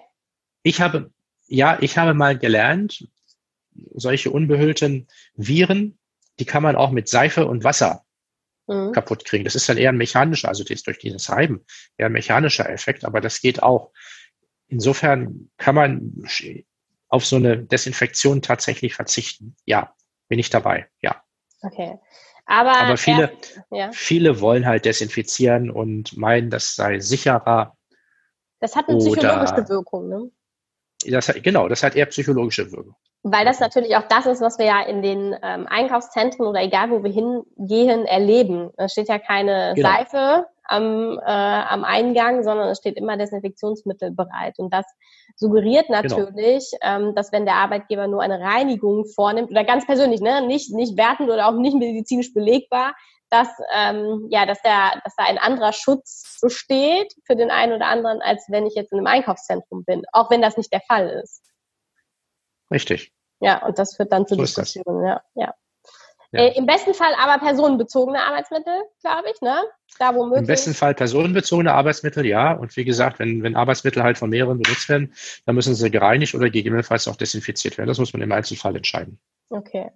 Ich 0.64 0.80
habe, 0.80 1.12
ja, 1.48 1.78
ich 1.82 1.98
habe 1.98 2.14
mal 2.14 2.38
gelernt, 2.38 3.08
solche 3.94 4.32
unbehüllten 4.32 5.08
Viren, 5.36 5.98
die 6.40 6.46
kann 6.46 6.64
man 6.64 6.76
auch 6.76 6.92
mit 6.92 7.08
Seife 7.08 7.46
und 7.46 7.64
Wasser 7.64 8.06
mhm. 8.68 8.92
kaputt 8.92 9.26
kriegen. 9.26 9.44
Das 9.44 9.56
ist 9.56 9.68
dann 9.70 9.78
eher 9.78 9.90
ein 9.90 9.98
mechanischer, 9.98 10.50
also 10.50 10.64
das 10.64 10.84
durch 10.84 11.00
dieses 11.00 11.30
Reiben, 11.30 11.66
eher 11.98 12.08
ein 12.08 12.12
mechanischer 12.12 12.70
Effekt, 12.70 13.06
aber 13.06 13.22
das 13.22 13.42
geht 13.42 13.62
auch. 13.62 13.92
Insofern 14.68 15.50
kann 15.58 15.76
man 15.76 16.26
auf 17.10 17.26
so 17.26 17.36
eine 17.36 17.58
Desinfektion 17.58 18.42
tatsächlich 18.42 18.96
verzichten. 18.96 19.56
Ja, 19.66 19.94
bin 20.28 20.40
ich 20.40 20.50
dabei, 20.50 20.88
ja. 21.02 21.22
Okay. 21.62 22.00
Aber, 22.46 22.78
Aber 22.78 22.98
viele, 22.98 23.32
er, 23.72 23.78
ja. 23.78 23.92
viele 23.94 24.42
wollen 24.42 24.66
halt 24.66 24.86
desinfizieren 24.86 25.70
und 25.70 26.18
meinen, 26.18 26.50
das 26.50 26.76
sei 26.76 27.00
sicherer. 27.00 27.78
Das 28.60 28.76
hat 28.76 28.90
eine 28.90 28.98
psychologische 28.98 29.70
Wirkung, 29.70 30.10
ne? 30.10 30.32
Das 31.10 31.30
hat, 31.30 31.44
genau, 31.44 31.68
das 31.68 31.84
hat 31.84 31.96
eher 31.96 32.06
psychologische 32.08 32.72
Wirkung. 32.72 32.96
Weil 33.24 33.46
das 33.46 33.60
natürlich 33.60 33.96
auch 33.96 34.08
das 34.10 34.26
ist, 34.26 34.42
was 34.42 34.60
wir 34.60 34.66
ja 34.66 34.82
in 34.82 35.02
den 35.02 35.36
ähm, 35.42 35.66
Einkaufszentren 35.68 36.46
oder 36.46 36.62
egal 36.62 36.90
wo 36.92 37.04
wir 37.04 37.12
hingehen, 37.12 38.06
erleben. 38.06 38.72
Da 38.76 38.90
steht 38.90 39.08
ja 39.08 39.18
keine 39.18 39.74
genau. 39.76 39.90
Seife 39.90 40.46
am, 40.66 41.20
äh, 41.20 41.32
am 41.32 41.84
Eingang, 41.84 42.44
sondern 42.44 42.70
es 42.70 42.80
steht 42.80 42.98
immer 42.98 43.18
Desinfektionsmittel 43.18 44.12
bereit. 44.12 44.60
Und 44.60 44.74
das 44.74 44.86
suggeriert 45.36 45.88
genau. 45.88 46.02
natürlich, 46.02 46.72
genau. 46.72 47.08
ähm, 47.10 47.16
dass 47.16 47.32
wenn 47.32 47.46
der 47.46 47.56
Arbeitgeber 47.56 48.08
nur 48.08 48.22
eine 48.22 48.40
Reinigung 48.40 49.06
vornimmt, 49.06 49.52
oder 49.52 49.64
ganz 49.64 49.86
persönlich, 49.86 50.22
ne, 50.22 50.46
nicht, 50.46 50.74
nicht 50.74 50.98
wertend 50.98 51.30
oder 51.30 51.48
auch 51.48 51.54
nicht 51.54 51.76
medizinisch 51.76 52.34
belegbar, 52.34 52.94
dass, 53.34 53.50
ähm, 53.74 54.28
ja, 54.30 54.46
dass, 54.46 54.62
der, 54.62 55.02
dass 55.04 55.16
da 55.16 55.24
ein 55.24 55.40
anderer 55.40 55.74
Schutz 55.74 56.38
besteht 56.40 57.14
für 57.26 57.36
den 57.36 57.50
einen 57.50 57.74
oder 57.74 57.88
anderen, 57.88 58.22
als 58.22 58.46
wenn 58.50 58.68
ich 58.68 58.76
jetzt 58.76 58.92
in 58.92 59.00
einem 59.00 59.08
Einkaufszentrum 59.08 59.84
bin, 59.86 60.04
auch 60.12 60.30
wenn 60.30 60.42
das 60.42 60.56
nicht 60.56 60.72
der 60.72 60.82
Fall 60.82 61.10
ist. 61.24 61.42
Richtig. 62.70 63.12
Ja, 63.40 63.66
und 63.66 63.80
das 63.80 63.96
führt 63.96 64.12
dann 64.12 64.28
zu 64.28 64.36
so 64.36 64.42
Diskussionen. 64.42 65.04
Ja, 65.04 65.22
ja. 65.34 65.54
ja. 66.32 66.40
Äh, 66.42 66.58
Im 66.58 66.68
besten 66.68 66.94
Fall 66.94 67.14
aber 67.20 67.44
personenbezogene 67.44 68.24
Arbeitsmittel, 68.24 68.84
glaube 69.02 69.30
ich, 69.34 69.42
ne? 69.42 69.64
Da 69.98 70.14
wo 70.14 70.26
möglich. 70.26 70.42
Im 70.42 70.48
besten 70.48 70.74
Fall 70.76 70.94
personenbezogene 70.94 71.74
Arbeitsmittel, 71.74 72.28
ja. 72.28 72.54
Und 72.54 72.78
wie 72.78 72.86
gesagt, 72.86 73.18
wenn, 73.18 73.42
wenn 73.42 73.56
Arbeitsmittel 73.56 74.04
halt 74.04 74.20
von 74.20 74.30
mehreren 74.30 74.60
benutzt 74.60 74.90
werden, 74.90 75.14
dann 75.48 75.56
müssen 75.56 75.74
sie 75.74 75.90
gereinigt 75.90 76.36
oder 76.36 76.52
gegebenenfalls 76.52 77.08
auch 77.08 77.16
desinfiziert 77.16 77.80
werden. 77.80 77.88
Das 77.88 77.98
muss 77.98 78.14
man 78.14 78.22
im 78.22 78.32
Einzelfall 78.32 78.76
entscheiden. 78.76 79.20
Okay. 79.50 79.92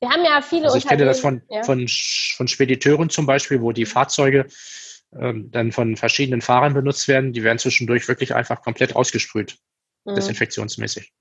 Wir 0.00 0.10
haben 0.10 0.24
ja 0.24 0.42
viele 0.42 0.66
also 0.66 0.76
ich 0.76 0.86
kenne 0.86 1.04
das 1.04 1.20
von, 1.20 1.42
ja. 1.48 1.62
von, 1.62 1.86
von 1.88 2.48
Spediteuren 2.48 3.08
zum 3.08 3.26
Beispiel, 3.26 3.62
wo 3.62 3.72
die 3.72 3.86
Fahrzeuge 3.86 4.46
ähm, 5.18 5.50
dann 5.50 5.72
von 5.72 5.96
verschiedenen 5.96 6.42
Fahrern 6.42 6.74
benutzt 6.74 7.08
werden. 7.08 7.32
Die 7.32 7.42
werden 7.42 7.58
zwischendurch 7.58 8.08
wirklich 8.08 8.34
einfach 8.34 8.62
komplett 8.62 8.94
ausgesprüht, 8.94 9.56
mhm. 10.04 10.14
desinfektionsmäßig. 10.14 11.12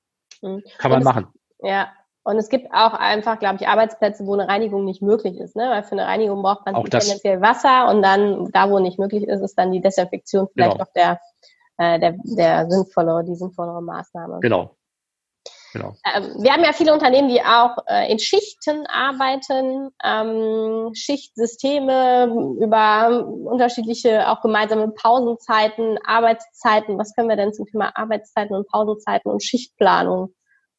Mhm. 0.41 0.63
Kann 0.77 0.91
man 0.91 0.99
es, 0.99 1.05
machen. 1.05 1.27
Ja, 1.61 1.93
und 2.23 2.37
es 2.37 2.49
gibt 2.49 2.71
auch 2.73 2.93
einfach, 2.93 3.39
glaube 3.39 3.57
ich, 3.61 3.67
Arbeitsplätze, 3.67 4.25
wo 4.25 4.33
eine 4.33 4.47
Reinigung 4.47 4.83
nicht 4.83 5.01
möglich 5.01 5.37
ist. 5.37 5.55
Ne? 5.55 5.69
Weil 5.69 5.83
für 5.83 5.91
eine 5.91 6.05
Reinigung 6.05 6.41
braucht 6.41 6.65
man 6.65 6.73
tendenziell 6.85 7.39
Wasser 7.39 7.87
und 7.87 8.01
dann, 8.01 8.51
da 8.51 8.69
wo 8.69 8.79
nicht 8.79 8.97
möglich 8.97 9.27
ist, 9.27 9.41
ist 9.41 9.55
dann 9.55 9.71
die 9.71 9.79
Desinfektion 9.79 10.47
vielleicht 10.51 10.71
genau. 10.71 10.83
auch 10.83 10.93
der, 10.93 11.19
äh, 11.77 11.99
der, 11.99 12.15
der 12.23 12.69
sinnvollere, 12.69 13.23
die 13.23 13.35
sinnvollere 13.35 13.81
Maßnahme. 13.81 14.39
Genau. 14.41 14.74
Genau. 15.75 15.97
Ähm, 16.05 16.41
wir 16.41 16.53
haben 16.53 16.63
ja 16.63 16.71
viele 16.71 16.93
Unternehmen, 16.93 17.27
die 17.27 17.41
auch 17.41 17.75
äh, 17.87 18.09
in 18.09 18.17
Schichten 18.17 18.85
arbeiten, 18.87 19.89
ähm, 20.05 20.91
Schichtsysteme 20.95 22.33
über 22.61 23.27
unterschiedliche, 23.27 24.29
auch 24.29 24.41
gemeinsame 24.41 24.87
Pausenzeiten, 24.91 25.97
Arbeitszeiten. 26.05 26.97
Was 26.97 27.13
können 27.13 27.27
wir 27.27 27.35
denn 27.35 27.53
zum 27.53 27.65
Thema 27.65 27.91
Arbeitszeiten 27.97 28.55
und 28.55 28.69
Pausenzeiten 28.69 29.29
und 29.29 29.43
Schichtplanung 29.43 30.33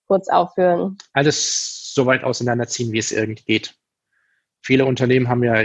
kurz 0.07 0.31
aufführen? 0.31 0.97
Alles 1.13 1.93
so 1.93 2.07
weit 2.07 2.25
auseinanderziehen, 2.25 2.91
wie 2.93 2.99
es 2.99 3.13
irgendwie 3.13 3.45
geht. 3.45 3.75
Viele 4.63 4.87
Unternehmen 4.87 5.29
haben 5.29 5.45
ja 5.45 5.63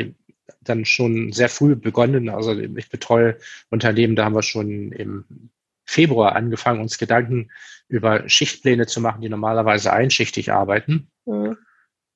dann 0.60 0.84
schon 0.84 1.32
sehr 1.32 1.48
früh 1.48 1.78
begonnen. 1.78 2.28
Also 2.28 2.52
ich 2.52 2.90
betreue 2.90 3.38
Unternehmen, 3.70 4.18
da 4.18 4.26
haben 4.26 4.36
wir 4.36 4.44
schon 4.44 4.92
im 4.92 5.52
Februar 5.92 6.36
angefangen, 6.38 6.80
uns 6.80 6.98
Gedanken 6.98 7.52
über 7.90 8.28
Schichtpläne 8.30 8.88
zu 8.88 9.02
machen, 9.02 9.22
die 9.22 9.28
normalerweise 9.28 9.92
einschichtig 9.92 10.52
arbeiten. 10.52 11.12
Mhm. 11.26 11.58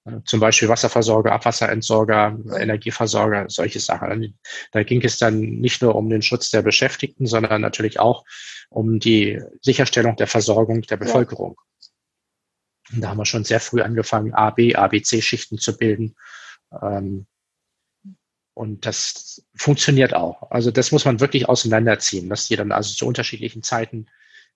Äh, 0.05 0.19
zum 0.23 0.39
Beispiel 0.39 0.69
Wasserversorger, 0.69 1.33
Abwasserentsorger, 1.33 2.31
mhm. 2.31 2.53
Energieversorger, 2.53 3.45
solche 3.49 3.81
Sachen. 3.81 4.39
Da 4.71 4.83
ging 4.83 5.03
es 5.03 5.17
dann 5.17 5.41
nicht 5.41 5.81
nur 5.81 5.95
um 5.95 6.09
den 6.09 6.21
Schutz 6.21 6.49
der 6.51 6.61
Beschäftigten, 6.61 7.25
sondern 7.25 7.59
natürlich 7.59 7.99
auch 7.99 8.23
um 8.69 8.99
die 8.99 9.41
Sicherstellung 9.61 10.15
der 10.15 10.27
Versorgung 10.27 10.81
der 10.83 10.97
Bevölkerung. 10.97 11.57
Ja. 12.91 12.99
Da 13.01 13.09
haben 13.09 13.17
wir 13.17 13.25
schon 13.25 13.43
sehr 13.43 13.59
früh 13.59 13.81
angefangen, 13.81 14.33
A, 14.33 14.51
B, 14.51 14.73
A, 14.75 14.87
B, 14.87 15.01
C-Schichten 15.01 15.57
zu 15.57 15.75
bilden. 15.75 16.15
Ähm, 16.81 17.27
und 18.55 18.85
das 18.85 19.43
funktioniert 19.53 20.15
auch. 20.15 20.49
Also 20.49 20.71
das 20.71 20.93
muss 20.93 21.03
man 21.03 21.19
wirklich 21.19 21.47
auseinanderziehen, 21.47 22.29
dass 22.29 22.47
die 22.47 22.55
dann 22.55 22.71
also 22.71 22.95
zu 22.95 23.05
unterschiedlichen 23.05 23.63
Zeiten 23.63 24.07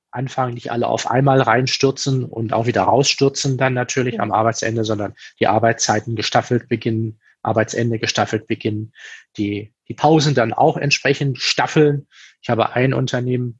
anfangen, 0.09 0.53
nicht 0.53 0.71
alle 0.71 0.87
auf 0.87 1.11
einmal 1.11 1.41
reinstürzen 1.41 2.23
und 2.23 2.53
auch 2.53 2.65
wieder 2.65 2.83
rausstürzen 2.83 3.57
dann 3.57 3.73
natürlich 3.73 4.15
ja. 4.15 4.21
am 4.21 4.31
Arbeitsende, 4.31 4.85
sondern 4.85 5.15
die 5.41 5.47
Arbeitszeiten 5.47 6.15
gestaffelt 6.15 6.69
beginnen, 6.69 7.19
Arbeitsende 7.43 7.99
gestaffelt 7.99 8.47
beginnen, 8.47 8.93
die, 9.35 9.73
die 9.89 9.93
Pausen 9.93 10.33
dann 10.33 10.53
auch 10.53 10.77
entsprechend 10.77 11.39
staffeln. 11.39 12.07
Ich 12.41 12.49
habe 12.49 12.71
ein 12.73 12.93
Unternehmen, 12.93 13.59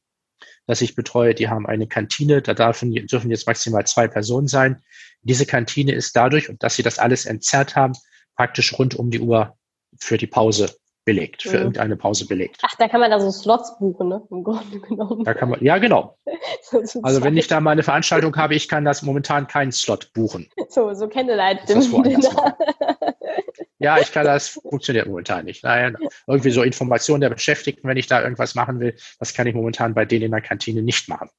das 0.67 0.79
ich 0.79 0.96
betreue, 0.96 1.36
die 1.36 1.50
haben 1.50 1.67
eine 1.67 1.88
Kantine, 1.88 2.41
da 2.41 2.53
dürfen, 2.53 2.93
dürfen 2.93 3.29
jetzt 3.29 3.46
maximal 3.46 3.86
zwei 3.86 4.08
Personen 4.08 4.48
sein. 4.48 4.81
Diese 5.22 5.46
Kantine 5.46 5.91
ist 5.91 6.15
dadurch, 6.15 6.50
dass 6.60 6.75
sie 6.75 6.84
das 6.84 6.98
alles 6.98 7.25
entzerrt 7.25 7.75
haben, 7.75 7.93
praktisch 8.38 8.79
rund 8.79 8.96
um 8.96 9.12
die 9.12 9.19
Uhr 9.19 9.59
für 10.00 10.18
die 10.18 10.27
Pause 10.27 10.70
belegt, 11.06 11.41
für 11.41 11.50
mhm. 11.50 11.56
irgendeine 11.56 11.96
Pause 11.96 12.27
belegt. 12.27 12.58
Ach, 12.62 12.75
da 12.77 12.88
kann 12.88 13.00
man 13.00 13.10
da 13.10 13.20
so 13.20 13.32
Slots 13.32 13.79
buchen, 13.79 14.10
ne? 14.10 14.22
Im 14.29 14.44
Grunde 14.44 14.79
genommen. 14.88 15.24
Da 15.24 15.34
kann 15.34 15.50
man, 15.50 15.63
ja, 15.63 15.77
genau. 15.79 16.18
so 16.62 17.01
also 17.01 17.24
wenn 17.24 17.36
ich 17.36 17.48
da 17.48 17.60
mal 17.60 17.72
eine 17.72 17.84
Veranstaltung 17.84 18.36
habe, 18.36 18.53
ich 18.56 18.68
kann 18.68 18.86
das 18.86 19.01
momentan 19.01 19.48
keinen 19.48 19.72
Slot 19.72 20.13
buchen. 20.13 20.50
So, 20.70 20.94
so 20.94 21.08
Candlelight 21.08 21.62
Ja, 23.82 23.98
ich 23.98 24.12
kann 24.12 24.25
das, 24.25 24.50
funktioniert 24.50 25.08
momentan 25.08 25.46
nicht. 25.46 25.63
Nein, 25.63 25.96
irgendwie 26.27 26.51
so 26.51 26.62
Informationen 26.63 27.22
der 27.22 27.29
Beschäftigten, 27.29 27.88
wenn 27.88 27.98
ich 27.98 28.08
da 28.08 28.22
irgendwas 28.22 28.53
machen 28.53 28.82
will, 28.82 28.96
das 29.20 29.34
kann 29.34 29.48
ich 29.48 29.56
momentan 29.56 29.94
bei 29.94 30.03
denen 30.06 30.25
in 30.25 30.32
der 30.32 30.41
Kantine 30.41 30.84
nicht 30.84 31.08
machen. 31.08 31.29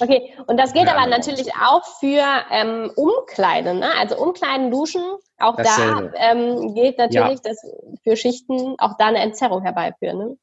Okay, 0.00 0.34
und 0.46 0.58
das 0.58 0.72
gilt 0.72 0.86
ja, 0.86 0.96
aber 0.96 1.06
natürlich 1.06 1.52
auch 1.54 1.84
für 1.98 2.24
ähm, 2.50 2.90
Umkleiden, 2.96 3.80
ne? 3.80 3.90
also 3.98 4.16
Umkleiden, 4.18 4.70
Duschen. 4.70 5.02
Auch 5.38 5.56
Dasselbe. 5.56 6.12
da 6.14 6.32
ähm, 6.32 6.74
gilt 6.74 6.98
natürlich, 6.98 7.40
ja. 7.44 7.50
dass 7.50 7.62
für 8.02 8.16
Schichten 8.16 8.74
auch 8.78 8.96
da 8.98 9.06
eine 9.06 9.20
Entzerrung 9.20 9.62
herbeiführen. 9.62 10.18
Ne? 10.18 10.36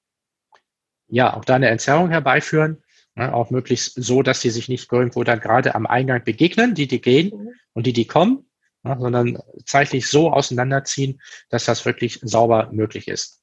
Ja, 1.08 1.36
auch 1.36 1.46
da 1.46 1.56
eine 1.56 1.70
Entzerrung 1.70 2.10
herbeiführen. 2.10 2.82
Ne? 3.15 3.34
Auch 3.34 3.50
möglichst 3.50 3.94
so, 3.96 4.22
dass 4.22 4.42
sie 4.42 4.50
sich 4.50 4.70
nicht 4.70 4.92
irgendwo 4.92 5.24
dann 5.24 5.39
gerade 5.39 5.75
am 5.75 5.86
Eingang 5.86 6.24
begegnen, 6.24 6.75
die, 6.75 6.88
die 6.88 7.01
gehen 7.01 7.32
mhm. 7.36 7.54
und 7.74 7.86
die, 7.88 7.94
die 7.94 8.08
kommen, 8.08 8.50
ne? 8.84 8.96
sondern 9.00 9.39
zeitlich 9.65 10.08
so 10.10 10.32
auseinanderziehen, 10.32 11.22
dass 11.50 11.65
das 11.65 11.86
wirklich 11.86 12.20
sauber 12.22 12.70
möglich 12.72 13.08
ist. 13.08 13.42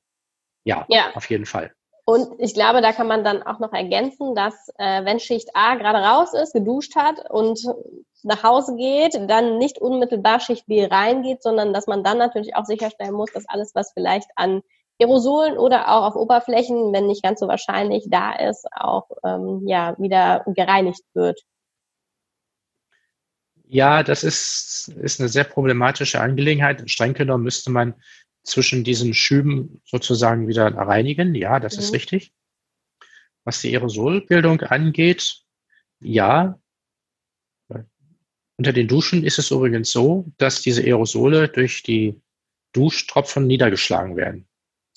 Ja, 0.64 0.87
ja. 0.88 1.12
auf 1.14 1.28
jeden 1.28 1.46
Fall. 1.46 1.72
Und 2.04 2.28
ich 2.38 2.54
glaube, 2.54 2.80
da 2.80 2.92
kann 2.92 3.06
man 3.06 3.23
dann 3.23 3.42
auch 3.42 3.61
noch 3.61 3.73
ergänzen, 3.73 4.35
dass 4.35 4.71
äh, 4.76 5.04
wenn 5.04 5.21
Schicht 5.21 5.50
A 5.54 5.76
gerade 5.76 5.99
raus 5.99 6.35
ist, 6.35 6.52
geduscht 6.52 6.97
hat 6.97 7.30
und 7.30 7.61
nach 8.25 8.42
Hause 8.42 8.75
geht, 8.76 9.14
dann 9.30 9.59
nicht 9.59 9.78
unmittelbar 9.78 10.40
Schicht 10.40 10.66
B 10.66 10.85
reingeht, 10.85 11.42
sondern 11.42 11.73
dass 11.73 11.87
man 11.87 12.02
dann 12.02 12.18
natürlich 12.18 12.56
auch 12.56 12.64
sicherstellen 12.64 13.14
muss, 13.14 13.32
dass 13.32 13.49
alles, 13.49 13.73
was 13.75 13.92
vielleicht 13.92 14.28
an 14.35 14.62
Aerosolen 15.00 15.59
oder 15.59 15.88
auch 15.88 16.04
auf 16.04 16.16
Oberflächen, 16.16 16.92
wenn 16.92 17.06
nicht 17.06 17.23
ganz 17.23 17.40
so 17.40 17.49
wahrscheinlich 17.49 18.06
da 18.09 18.32
ist, 18.32 18.66
auch 18.73 19.09
ähm, 19.25 19.62
ja 19.66 19.94
wieder 19.99 20.44
gereinigt 20.47 21.02
wird. 21.14 21.40
Ja, 23.64 24.02
das 24.02 24.23
ist, 24.23 24.92
ist 25.00 25.18
eine 25.18 25.30
sehr 25.30 25.44
problematische 25.44 26.21
Angelegenheit. 26.21 26.90
Streng 26.90 27.14
genommen 27.14 27.44
müsste 27.44 27.71
man 27.71 27.94
zwischen 28.42 28.84
diesen 28.84 29.14
Schüben 29.14 29.80
sozusagen 29.84 30.49
wieder 30.49 30.66
reinigen. 30.75 31.34
Ja, 31.34 31.61
das 31.61 31.76
mhm. 31.76 31.82
ist 31.82 31.92
richtig. 31.92 32.32
Was 33.44 33.61
die 33.61 33.72
Aerosolbildung 33.75 34.61
angeht, 34.62 35.42
ja. 36.00 36.58
Unter 38.56 38.72
den 38.72 38.87
Duschen 38.87 39.25
ist 39.25 39.38
es 39.38 39.50
übrigens 39.50 39.90
so, 39.90 40.30
dass 40.38 40.62
diese 40.62 40.82
Aerosole 40.82 41.49
durch 41.49 41.82
die 41.82 42.20
Duschtropfen 42.72 43.46
niedergeschlagen 43.46 44.16
werden. 44.16 44.46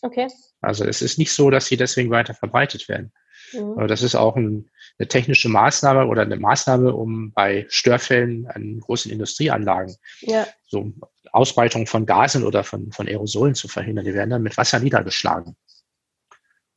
Okay. 0.01 0.27
Also 0.61 0.85
es 0.85 1.01
ist 1.01 1.17
nicht 1.17 1.31
so, 1.31 1.49
dass 1.49 1.67
sie 1.67 1.77
deswegen 1.77 2.11
weiter 2.11 2.33
verbreitet 2.33 2.87
werden. 2.87 3.11
Mhm. 3.53 3.87
Das 3.87 4.01
ist 4.01 4.15
auch 4.15 4.35
ein, 4.35 4.69
eine 4.97 5.07
technische 5.07 5.49
Maßnahme 5.49 6.05
oder 6.07 6.23
eine 6.23 6.37
Maßnahme, 6.37 6.93
um 6.93 7.31
bei 7.33 7.65
Störfällen 7.69 8.47
an 8.47 8.79
großen 8.79 9.11
Industrieanlagen 9.11 9.95
ja. 10.21 10.47
so 10.67 10.93
Ausbreitung 11.35 11.87
von 11.87 12.05
Gasen 12.05 12.43
oder 12.43 12.63
von, 12.63 12.91
von 12.91 13.07
Aerosolen 13.07 13.55
zu 13.55 13.67
verhindern. 13.67 14.05
Die 14.05 14.13
werden 14.13 14.29
dann 14.29 14.43
mit 14.43 14.57
Wasser 14.57 14.79
niedergeschlagen. 14.79 15.55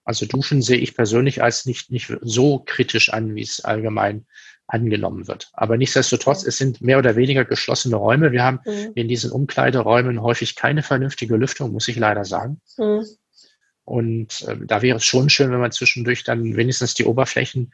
Also 0.04 0.26
Duschen 0.26 0.62
sehe 0.62 0.78
ich 0.78 0.94
persönlich 0.94 1.42
als 1.42 1.66
nicht, 1.66 1.90
nicht 1.90 2.12
so 2.22 2.60
kritisch 2.60 3.12
an, 3.12 3.34
wie 3.34 3.42
es 3.42 3.64
allgemein 3.64 4.26
angenommen 4.66 5.28
wird. 5.28 5.50
Aber 5.52 5.76
nichtsdestotrotz, 5.76 6.44
es 6.44 6.58
sind 6.58 6.80
mehr 6.80 6.98
oder 6.98 7.16
weniger 7.16 7.44
geschlossene 7.44 7.96
Räume. 7.96 8.32
Wir 8.32 8.42
haben 8.42 8.60
mhm. 8.64 8.92
in 8.94 9.08
diesen 9.08 9.30
Umkleideräumen 9.30 10.22
häufig 10.22 10.56
keine 10.56 10.82
vernünftige 10.82 11.36
Lüftung, 11.36 11.72
muss 11.72 11.88
ich 11.88 11.96
leider 11.96 12.24
sagen. 12.24 12.60
Mhm. 12.76 13.06
Und 13.84 14.42
äh, 14.42 14.56
da 14.66 14.82
wäre 14.82 14.98
es 14.98 15.04
schon 15.04 15.30
schön, 15.30 15.50
wenn 15.50 15.60
man 15.60 15.72
zwischendurch 15.72 16.24
dann 16.24 16.56
wenigstens 16.56 16.94
die 16.94 17.04
Oberflächen 17.04 17.72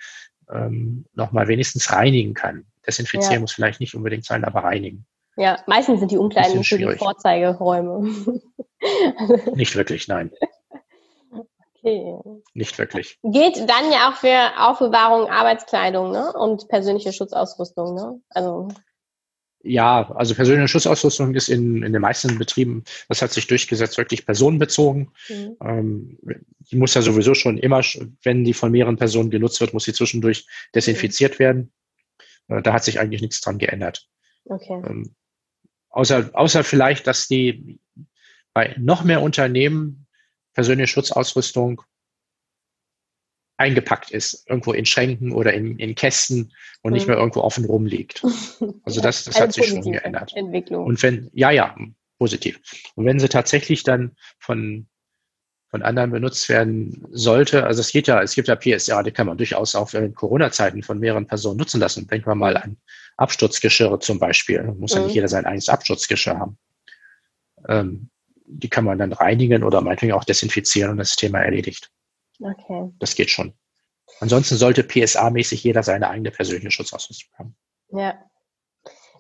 ähm, 0.52 1.06
nochmal 1.14 1.48
wenigstens 1.48 1.92
reinigen 1.92 2.34
kann. 2.34 2.64
Desinfizieren 2.86 3.34
ja. 3.34 3.40
muss 3.40 3.52
vielleicht 3.52 3.80
nicht 3.80 3.94
unbedingt 3.94 4.24
sein, 4.24 4.44
aber 4.44 4.60
reinigen. 4.60 5.06
Ja, 5.36 5.62
meistens 5.66 6.00
sind 6.00 6.10
die 6.10 6.18
Umkleiden 6.18 6.62
für 6.62 6.78
die 6.78 6.96
Vorzeigeräume. 6.96 8.40
Nicht 9.54 9.74
wirklich, 9.74 10.08
nein. 10.08 10.30
Okay. 11.78 12.16
Nicht 12.54 12.78
wirklich. 12.78 13.18
Geht 13.22 13.56
dann 13.58 13.92
ja 13.92 14.10
auch 14.10 14.16
für 14.16 14.52
Aufbewahrung 14.58 15.28
Arbeitskleidung 15.28 16.12
ne? 16.12 16.32
und 16.32 16.68
persönliche 16.68 17.12
Schutzausrüstung. 17.12 17.94
Ne? 17.94 18.20
Also 18.30 18.68
ja, 19.66 20.10
also 20.14 20.34
persönliche 20.34 20.68
Schutzausrüstung 20.68 21.34
ist 21.34 21.48
in, 21.48 21.82
in 21.82 21.92
den 21.94 22.02
meisten 22.02 22.38
Betrieben, 22.38 22.84
das 23.08 23.22
hat 23.22 23.32
sich 23.32 23.46
durchgesetzt, 23.46 23.96
wirklich 23.96 24.26
personenbezogen. 24.26 25.10
Mhm. 25.30 25.56
Ähm, 25.64 26.18
die 26.70 26.76
muss 26.76 26.92
ja 26.92 27.00
sowieso 27.00 27.34
schon 27.34 27.56
immer, 27.56 27.80
wenn 28.22 28.44
die 28.44 28.52
von 28.52 28.70
mehreren 28.70 28.98
Personen 28.98 29.30
genutzt 29.30 29.60
wird, 29.62 29.72
muss 29.72 29.84
sie 29.84 29.94
zwischendurch 29.94 30.46
desinfiziert 30.74 31.34
mhm. 31.34 31.38
werden. 31.38 31.72
Äh, 32.48 32.60
da 32.60 32.74
hat 32.74 32.84
sich 32.84 33.00
eigentlich 33.00 33.22
nichts 33.22 33.40
dran 33.40 33.56
geändert. 33.56 34.06
Okay. 34.44 34.82
Ähm, 34.86 35.14
außer, 35.94 36.30
außer 36.32 36.64
vielleicht, 36.64 37.06
dass 37.06 37.28
die 37.28 37.78
bei 38.52 38.74
noch 38.78 39.04
mehr 39.04 39.22
Unternehmen 39.22 40.06
persönliche 40.52 40.88
Schutzausrüstung 40.88 41.82
eingepackt 43.56 44.10
ist, 44.10 44.48
irgendwo 44.48 44.72
in 44.72 44.84
Schränken 44.84 45.32
oder 45.32 45.54
in, 45.54 45.78
in 45.78 45.94
Kästen 45.94 46.52
und 46.82 46.90
mhm. 46.90 46.94
nicht 46.94 47.06
mehr 47.06 47.16
irgendwo 47.16 47.40
offen 47.40 47.64
rumliegt. 47.64 48.22
Also 48.84 49.00
das, 49.00 49.24
das 49.24 49.40
hat 49.40 49.52
sich 49.52 49.66
schon 49.66 49.82
geändert. 49.82 50.32
Entwicklung. 50.34 50.86
Und 50.86 51.02
wenn, 51.02 51.30
ja, 51.32 51.50
ja, 51.50 51.76
positiv. 52.18 52.60
Und 52.94 53.04
wenn 53.04 53.18
sie 53.18 53.28
tatsächlich 53.28 53.82
dann 53.82 54.16
von, 54.38 54.86
von 55.74 55.82
anderen 55.82 56.12
benutzt 56.12 56.48
werden 56.48 57.04
sollte, 57.10 57.66
also 57.66 57.80
es 57.80 57.90
geht 57.90 58.06
ja, 58.06 58.22
es 58.22 58.36
gibt 58.36 58.46
ja 58.46 58.54
PSA, 58.54 59.02
die 59.02 59.10
kann 59.10 59.26
man 59.26 59.36
durchaus 59.36 59.74
auch 59.74 59.92
in 59.92 60.14
Corona-Zeiten 60.14 60.84
von 60.84 61.00
mehreren 61.00 61.26
Personen 61.26 61.56
nutzen 61.56 61.80
lassen. 61.80 62.06
Denken 62.06 62.28
wir 62.28 62.36
mal 62.36 62.56
an 62.56 62.76
Absturzgeschirre 63.16 63.98
zum 63.98 64.20
Beispiel. 64.20 64.62
Muss 64.78 64.94
mhm. 64.94 64.98
ja 64.98 65.02
nicht 65.02 65.10
mhm. 65.10 65.14
jeder 65.16 65.26
sein 65.26 65.46
eigenes 65.46 65.68
Absturzgeschirr 65.68 66.38
haben. 66.38 66.58
Ähm, 67.68 68.08
die 68.46 68.68
kann 68.68 68.84
man 68.84 68.98
dann 68.98 69.12
reinigen 69.12 69.64
oder 69.64 69.80
meinetwegen 69.80 70.12
auch 70.12 70.22
desinfizieren 70.22 70.92
und 70.92 70.98
das 70.98 71.16
Thema 71.16 71.40
erledigt. 71.40 71.90
Okay. 72.38 72.92
Das 73.00 73.16
geht 73.16 73.30
schon. 73.30 73.52
Ansonsten 74.20 74.54
sollte 74.54 74.84
PSA-mäßig 74.84 75.64
jeder 75.64 75.82
seine 75.82 76.08
eigene 76.08 76.30
persönliche 76.30 76.70
Schutzausrüstung 76.70 77.32
haben. 77.36 77.56
Ja. 77.90 78.14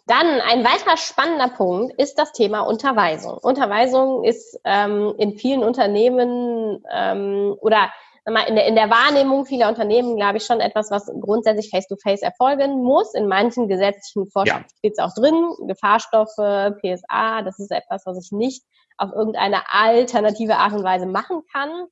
Dann 0.06 0.40
ein 0.42 0.64
weiterer 0.64 0.98
spannender 0.98 1.48
Punkt 1.48 1.94
ist 2.00 2.18
das 2.18 2.32
Thema 2.32 2.60
Unterweisung. 2.60 3.38
Unterweisung 3.38 4.22
ist 4.22 4.58
ähm, 4.64 5.14
in 5.18 5.38
vielen 5.38 5.62
Unternehmen 5.62 6.84
ähm, 6.92 7.56
oder 7.60 7.90
in 8.26 8.54
der, 8.54 8.66
in 8.66 8.74
der 8.74 8.90
Wahrnehmung 8.90 9.44
vieler 9.44 9.68
Unternehmen, 9.68 10.16
glaube 10.16 10.38
ich, 10.38 10.44
schon 10.44 10.60
etwas, 10.60 10.90
was 10.90 11.10
grundsätzlich 11.20 11.70
face-to-face 11.70 12.22
-face 12.22 12.24
erfolgen 12.24 12.82
muss. 12.82 13.14
In 13.14 13.28
manchen 13.28 13.68
gesetzlichen 13.68 14.30
Vorschriften 14.30 14.62
ja. 14.62 14.78
steht 14.78 14.92
es 14.92 14.98
auch 14.98 15.14
drin. 15.14 15.54
Gefahrstoffe, 15.66 16.36
PSA, 16.36 17.42
das 17.42 17.58
ist 17.58 17.70
etwas, 17.70 18.06
was 18.06 18.18
ich 18.24 18.32
nicht 18.32 18.64
auf 18.96 19.10
irgendeine 19.12 19.62
alternative 19.70 20.56
Art 20.56 20.72
und 20.72 20.84
Weise 20.84 21.06
machen 21.06 21.42
kann. 21.52 21.86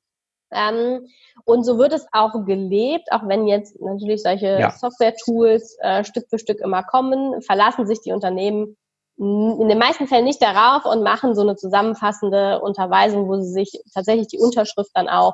Ähm, 0.53 1.07
und 1.45 1.63
so 1.63 1.77
wird 1.77 1.93
es 1.93 2.05
auch 2.11 2.45
gelebt, 2.45 3.11
auch 3.11 3.27
wenn 3.27 3.47
jetzt 3.47 3.79
natürlich 3.81 4.21
solche 4.21 4.59
ja. 4.59 4.71
Software-Tools 4.71 5.77
äh, 5.81 6.03
Stück 6.03 6.25
für 6.29 6.39
Stück 6.39 6.59
immer 6.61 6.83
kommen, 6.83 7.41
verlassen 7.41 7.85
sich 7.87 8.01
die 8.01 8.11
Unternehmen 8.11 8.77
in 9.17 9.67
den 9.69 9.77
meisten 9.77 10.07
Fällen 10.07 10.25
nicht 10.25 10.41
darauf 10.41 10.85
und 10.85 11.03
machen 11.03 11.35
so 11.35 11.41
eine 11.41 11.55
zusammenfassende 11.55 12.61
Unterweisung, 12.61 13.27
wo 13.27 13.39
sie 13.39 13.51
sich 13.51 13.83
tatsächlich 13.93 14.27
die 14.27 14.39
Unterschrift 14.39 14.89
dann 14.95 15.07
auch 15.07 15.33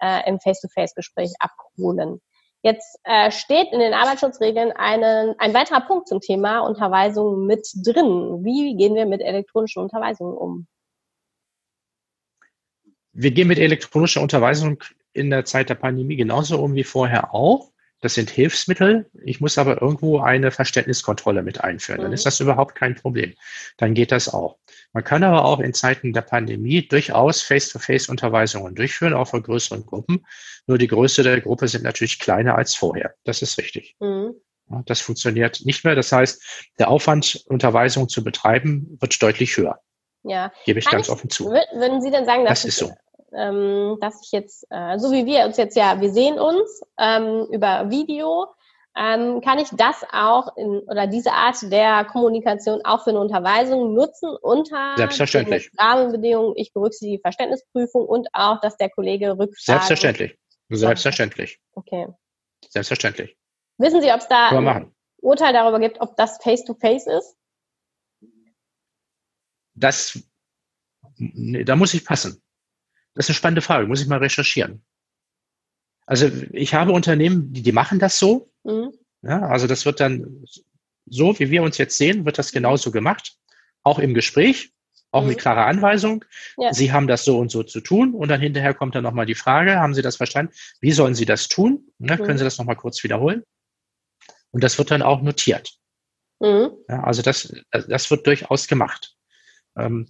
äh, 0.00 0.26
im 0.28 0.40
Face-to-Face-Gespräch 0.40 1.34
abholen. 1.38 2.20
Jetzt 2.62 2.98
äh, 3.04 3.30
steht 3.30 3.72
in 3.72 3.78
den 3.80 3.94
Arbeitsschutzregeln 3.94 4.72
eine, 4.72 5.36
ein 5.38 5.54
weiterer 5.54 5.80
Punkt 5.82 6.08
zum 6.08 6.20
Thema 6.20 6.60
Unterweisung 6.60 7.46
mit 7.46 7.68
drin. 7.84 8.44
Wie 8.44 8.74
gehen 8.76 8.94
wir 8.94 9.06
mit 9.06 9.20
elektronischen 9.20 9.82
Unterweisungen 9.82 10.36
um? 10.36 10.66
Wir 13.20 13.32
gehen 13.32 13.48
mit 13.48 13.58
elektronischer 13.58 14.22
Unterweisung 14.22 14.80
in 15.12 15.30
der 15.30 15.44
Zeit 15.44 15.70
der 15.70 15.74
Pandemie 15.74 16.14
genauso 16.14 16.60
um 16.60 16.76
wie 16.76 16.84
vorher 16.84 17.34
auch. 17.34 17.72
Das 18.00 18.14
sind 18.14 18.30
Hilfsmittel. 18.30 19.10
Ich 19.24 19.40
muss 19.40 19.58
aber 19.58 19.82
irgendwo 19.82 20.20
eine 20.20 20.52
Verständniskontrolle 20.52 21.42
mit 21.42 21.60
einführen. 21.64 22.00
Dann 22.00 22.12
ist 22.12 22.20
mhm. 22.20 22.28
das 22.28 22.38
überhaupt 22.38 22.76
kein 22.76 22.94
Problem. 22.94 23.34
Dann 23.76 23.94
geht 23.94 24.12
das 24.12 24.32
auch. 24.32 24.58
Man 24.92 25.02
kann 25.02 25.24
aber 25.24 25.44
auch 25.44 25.58
in 25.58 25.74
Zeiten 25.74 26.12
der 26.12 26.22
Pandemie 26.22 26.86
durchaus 26.86 27.42
Face-to-Face-Unterweisungen 27.42 28.76
durchführen, 28.76 29.14
auch 29.14 29.30
für 29.30 29.42
größeren 29.42 29.84
Gruppen. 29.84 30.24
Nur 30.68 30.78
die 30.78 30.86
Größe 30.86 31.24
der 31.24 31.40
Gruppe 31.40 31.66
sind 31.66 31.82
natürlich 31.82 32.20
kleiner 32.20 32.54
als 32.54 32.76
vorher. 32.76 33.14
Das 33.24 33.42
ist 33.42 33.58
richtig. 33.58 33.96
Mhm. 33.98 34.34
Das 34.86 35.00
funktioniert 35.00 35.62
nicht 35.64 35.84
mehr. 35.84 35.96
Das 35.96 36.12
heißt, 36.12 36.70
der 36.78 36.88
Aufwand, 36.88 37.42
Unterweisung 37.48 38.08
zu 38.08 38.22
betreiben, 38.22 38.96
wird 39.00 39.20
deutlich 39.20 39.56
höher. 39.56 39.80
Ja. 40.22 40.52
Gebe 40.66 40.78
ich 40.78 40.84
kann 40.84 40.98
ganz 40.98 41.08
ich, 41.08 41.12
offen 41.12 41.30
zu. 41.30 41.46
Würden 41.46 42.00
Sie 42.00 42.12
denn 42.12 42.24
sagen, 42.24 42.44
dass 42.44 42.62
das 42.62 42.68
ist 42.68 42.78
so 42.78 42.94
ähm, 43.32 43.98
dass 44.00 44.22
ich 44.22 44.32
jetzt, 44.32 44.66
äh, 44.70 44.98
so 44.98 45.12
wie 45.12 45.26
wir 45.26 45.44
uns 45.44 45.56
jetzt 45.56 45.76
ja, 45.76 46.00
wir 46.00 46.10
sehen 46.10 46.38
uns 46.38 46.82
ähm, 46.98 47.46
über 47.50 47.90
Video, 47.90 48.46
ähm, 48.96 49.40
kann 49.40 49.58
ich 49.58 49.68
das 49.72 50.04
auch 50.12 50.56
in, 50.56 50.80
oder 50.88 51.06
diese 51.06 51.32
Art 51.32 51.56
der 51.70 52.04
Kommunikation 52.04 52.80
auch 52.84 53.04
für 53.04 53.10
eine 53.10 53.20
Unterweisung 53.20 53.94
nutzen 53.94 54.30
unter 54.42 54.94
Selbstverständlich. 54.96 55.70
Rahmenbedingungen. 55.78 56.54
Ich 56.56 56.72
berücksichtige 56.72 57.18
die 57.18 57.22
Verständnisprüfung 57.22 58.06
und 58.06 58.28
auch, 58.32 58.60
dass 58.60 58.76
der 58.76 58.90
Kollege 58.90 59.32
rückfragt. 59.32 59.60
Selbstverständlich. 59.60 60.36
Selbstverständlich. 60.68 61.60
Okay. 61.72 62.08
Selbstverständlich. 62.68 63.36
Wissen 63.78 64.02
Sie, 64.02 64.10
ob 64.10 64.18
es 64.18 64.28
da 64.28 64.48
ein 64.48 64.92
Urteil 65.22 65.52
darüber 65.52 65.78
gibt, 65.78 66.00
ob 66.00 66.16
das 66.16 66.38
Face-to-Face 66.42 67.06
-face 67.06 67.18
ist? 67.18 67.36
Das, 69.74 70.18
nee, 71.16 71.62
da 71.62 71.76
muss 71.76 71.94
ich 71.94 72.04
passen. 72.04 72.42
Das 73.18 73.24
ist 73.24 73.30
eine 73.30 73.34
spannende 73.34 73.62
Frage, 73.62 73.88
muss 73.88 74.00
ich 74.00 74.06
mal 74.06 74.20
recherchieren. 74.20 74.80
Also 76.06 76.30
ich 76.52 76.74
habe 76.74 76.92
Unternehmen, 76.92 77.52
die, 77.52 77.62
die 77.62 77.72
machen 77.72 77.98
das 77.98 78.16
so. 78.16 78.52
Mhm. 78.62 78.92
Ja, 79.22 79.40
also 79.48 79.66
das 79.66 79.84
wird 79.84 79.98
dann 79.98 80.44
so, 81.04 81.36
wie 81.40 81.50
wir 81.50 81.64
uns 81.64 81.78
jetzt 81.78 81.98
sehen, 81.98 82.24
wird 82.24 82.38
das 82.38 82.52
genauso 82.52 82.92
gemacht. 82.92 83.36
Auch 83.82 83.98
im 83.98 84.14
Gespräch, 84.14 84.72
auch 85.10 85.22
mhm. 85.22 85.30
mit 85.30 85.38
klarer 85.38 85.66
Anweisung. 85.66 86.24
Ja. 86.58 86.72
Sie 86.72 86.92
haben 86.92 87.08
das 87.08 87.24
so 87.24 87.40
und 87.40 87.50
so 87.50 87.64
zu 87.64 87.80
tun. 87.80 88.14
Und 88.14 88.28
dann 88.28 88.40
hinterher 88.40 88.72
kommt 88.72 88.94
dann 88.94 89.02
nochmal 89.02 89.26
die 89.26 89.34
Frage, 89.34 89.80
haben 89.80 89.94
Sie 89.94 90.02
das 90.02 90.14
verstanden? 90.14 90.52
Wie 90.80 90.92
sollen 90.92 91.16
Sie 91.16 91.26
das 91.26 91.48
tun? 91.48 91.90
Ja, 91.98 92.14
mhm. 92.14 92.22
Können 92.22 92.38
Sie 92.38 92.44
das 92.44 92.56
nochmal 92.58 92.76
kurz 92.76 93.02
wiederholen? 93.02 93.42
Und 94.52 94.62
das 94.62 94.78
wird 94.78 94.92
dann 94.92 95.02
auch 95.02 95.22
notiert. 95.22 95.76
Mhm. 96.38 96.70
Ja, 96.88 97.02
also 97.02 97.22
das, 97.22 97.52
das 97.72 98.12
wird 98.12 98.28
durchaus 98.28 98.68
gemacht. 98.68 99.17
Ähm, 99.78 100.06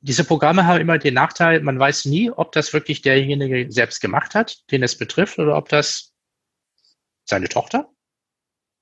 diese 0.00 0.24
Programme 0.24 0.66
haben 0.66 0.80
immer 0.80 0.98
den 0.98 1.14
Nachteil, 1.14 1.60
man 1.60 1.78
weiß 1.78 2.06
nie, 2.06 2.30
ob 2.30 2.52
das 2.52 2.72
wirklich 2.72 3.02
derjenige 3.02 3.70
selbst 3.70 4.00
gemacht 4.00 4.34
hat, 4.34 4.70
den 4.70 4.82
es 4.82 4.98
betrifft, 4.98 5.38
oder 5.38 5.56
ob 5.56 5.68
das 5.68 6.12
seine 7.24 7.48
Tochter. 7.48 7.88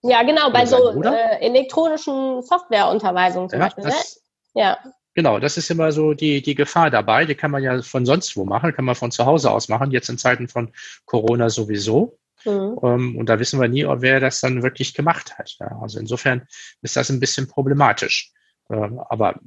Ja, 0.02 0.22
genau, 0.24 0.50
bei 0.50 0.66
so 0.66 1.00
äh, 1.02 1.38
elektronischen 1.40 2.42
Softwareunterweisungen 2.42 3.48
zum 3.48 3.60
ja, 3.60 3.66
Beispiel. 3.66 3.84
Das, 3.84 4.22
ne? 4.54 4.62
Ja. 4.62 4.78
Genau, 5.14 5.38
das 5.38 5.56
ist 5.58 5.70
immer 5.70 5.92
so 5.92 6.14
die, 6.14 6.42
die 6.42 6.54
Gefahr 6.54 6.90
dabei. 6.90 7.24
Die 7.24 7.34
kann 7.34 7.50
man 7.50 7.62
ja 7.62 7.82
von 7.82 8.06
sonst 8.06 8.36
wo 8.36 8.44
machen, 8.44 8.74
kann 8.74 8.84
man 8.84 8.94
von 8.94 9.10
zu 9.10 9.26
Hause 9.26 9.50
aus 9.50 9.68
machen, 9.68 9.90
jetzt 9.90 10.08
in 10.08 10.18
Zeiten 10.18 10.48
von 10.48 10.72
Corona 11.04 11.50
sowieso. 11.50 12.18
Mhm. 12.44 12.78
Um, 12.78 12.90
ähm, 12.90 13.16
und 13.18 13.28
da 13.28 13.38
wissen 13.38 13.60
wir 13.60 13.68
nie, 13.68 13.86
wer 13.86 14.18
das 14.18 14.40
dann 14.40 14.62
wirklich 14.62 14.94
gemacht 14.94 15.38
hat. 15.38 15.54
Ja, 15.60 15.78
also 15.80 16.00
insofern 16.00 16.48
ist 16.80 16.96
das 16.96 17.10
ein 17.10 17.20
bisschen 17.20 17.46
problematisch. 17.46 18.32
Ähm, 18.70 19.00
aber 19.08 19.38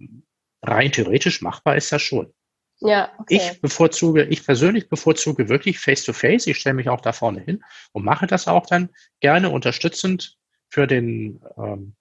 rein 0.67 0.91
theoretisch 0.91 1.41
machbar 1.41 1.75
ist 1.75 1.91
das 1.91 2.01
schon. 2.01 2.34
Ja, 2.80 3.12
okay. 3.17 3.36
Ich 3.36 3.62
bevorzuge, 3.62 4.23
ich 4.25 4.45
persönlich 4.45 4.89
bevorzuge 4.89 5.47
wirklich 5.47 5.80
Face-to-Face. 5.80 6.43
-face. 6.43 6.49
Ich 6.49 6.58
stelle 6.58 6.75
mich 6.75 6.89
auch 6.89 7.01
da 7.01 7.13
vorne 7.13 7.39
hin 7.39 7.63
und 7.93 8.04
mache 8.04 8.28
das 8.28 8.47
auch 8.47 8.65
dann 8.65 8.89
gerne 9.21 9.49
unterstützend 9.49 10.38
für 10.69 10.88
den, 10.88 11.41
ähm, 11.58 11.95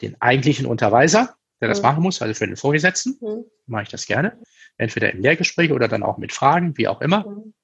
den 0.00 0.20
eigentlichen 0.20 0.66
Unterweiser, 0.66 1.36
der 1.60 1.68
das 1.68 1.78
mhm. 1.78 1.88
machen 1.88 2.02
muss, 2.02 2.22
also 2.22 2.34
für 2.34 2.46
den 2.46 2.56
Vorgesetzten, 2.56 3.18
mhm. 3.20 3.44
mache 3.66 3.84
ich 3.84 3.88
das 3.90 4.06
gerne. 4.06 4.40
Entweder 4.78 5.12
im 5.12 5.20
Lehrgespräch 5.20 5.70
oder 5.70 5.86
dann 5.86 6.02
auch 6.02 6.16
mit 6.16 6.32
Fragen, 6.32 6.76
wie 6.78 6.88
auch 6.88 7.00
immer. 7.02 7.28
Mhm. 7.28 7.54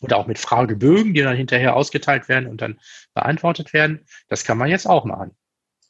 Oder 0.00 0.18
auch 0.18 0.26
mit 0.26 0.38
Fragebögen, 0.38 1.14
die 1.14 1.22
dann 1.22 1.36
hinterher 1.36 1.74
ausgeteilt 1.74 2.28
werden 2.28 2.48
und 2.48 2.60
dann 2.60 2.78
beantwortet 3.14 3.72
werden. 3.72 4.04
Das 4.28 4.44
kann 4.44 4.58
man 4.58 4.68
jetzt 4.68 4.86
auch 4.86 5.04
machen. 5.04 5.34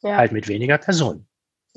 Ja. 0.01 0.17
Halt 0.17 0.31
mit 0.31 0.47
weniger 0.47 0.77
Personen. 0.77 1.26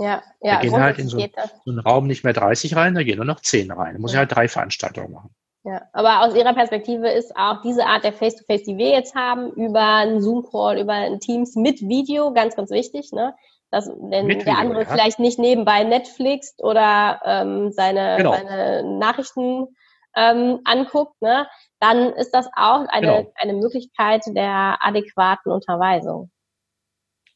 Ja, 0.01 0.23
ja. 0.41 0.55
Da 0.55 0.61
gehen 0.63 0.73
halt 0.73 0.99
in 0.99 1.09
so, 1.09 1.19
so, 1.19 1.71
einen 1.71 1.79
Raum 1.79 2.07
nicht 2.07 2.25
mehr 2.25 2.33
30 2.33 2.75
rein, 2.75 2.95
da 2.95 3.03
gehen 3.03 3.17
nur 3.17 3.27
noch 3.27 3.41
10 3.41 3.71
rein. 3.71 3.95
Da 3.95 4.01
muss 4.01 4.13
ja. 4.13 4.17
ich 4.17 4.19
halt 4.21 4.35
drei 4.35 4.49
Veranstaltungen 4.49 5.13
machen. 5.13 5.35
Ja, 5.63 5.83
aber 5.93 6.23
aus 6.23 6.35
Ihrer 6.35 6.55
Perspektive 6.55 7.11
ist 7.11 7.37
auch 7.37 7.61
diese 7.61 7.85
Art 7.85 8.03
der 8.03 8.15
Face-to-Face, 8.15 8.63
-face, 8.63 8.65
die 8.65 8.79
wir 8.79 8.89
jetzt 8.89 9.15
haben, 9.15 9.53
über 9.53 9.97
einen 9.97 10.23
Zoom-Call, 10.23 10.79
über 10.79 10.95
ein 10.95 11.21
Teams 11.21 11.55
mit 11.55 11.83
Video, 11.83 12.33
ganz, 12.33 12.57
ganz 12.57 12.71
wichtig, 12.71 13.13
ne? 13.13 13.35
Dass, 13.71 13.89
wenn 13.89 14.27
mit 14.27 14.47
der 14.47 14.55
Video, 14.55 14.59
andere 14.59 14.83
ja. 14.83 14.89
vielleicht 14.89 15.19
nicht 15.19 15.39
nebenbei 15.39 15.85
Netflix 15.85 16.55
oder 16.59 17.21
ähm, 17.27 17.71
seine, 17.73 18.17
genau. 18.17 18.33
seine 18.33 18.99
Nachrichten 18.99 19.69
ähm, 20.17 20.61
anguckt, 20.65 21.21
ne? 21.21 21.47
dann 21.79 22.15
ist 22.15 22.31
das 22.31 22.49
auch 22.57 22.87
eine, 22.89 23.07
genau. 23.07 23.33
eine 23.37 23.53
Möglichkeit 23.53 24.23
der 24.29 24.79
adäquaten 24.81 25.53
Unterweisung. 25.53 26.31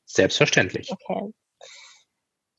Selbstverständlich. 0.06 0.90
Okay. 0.90 1.30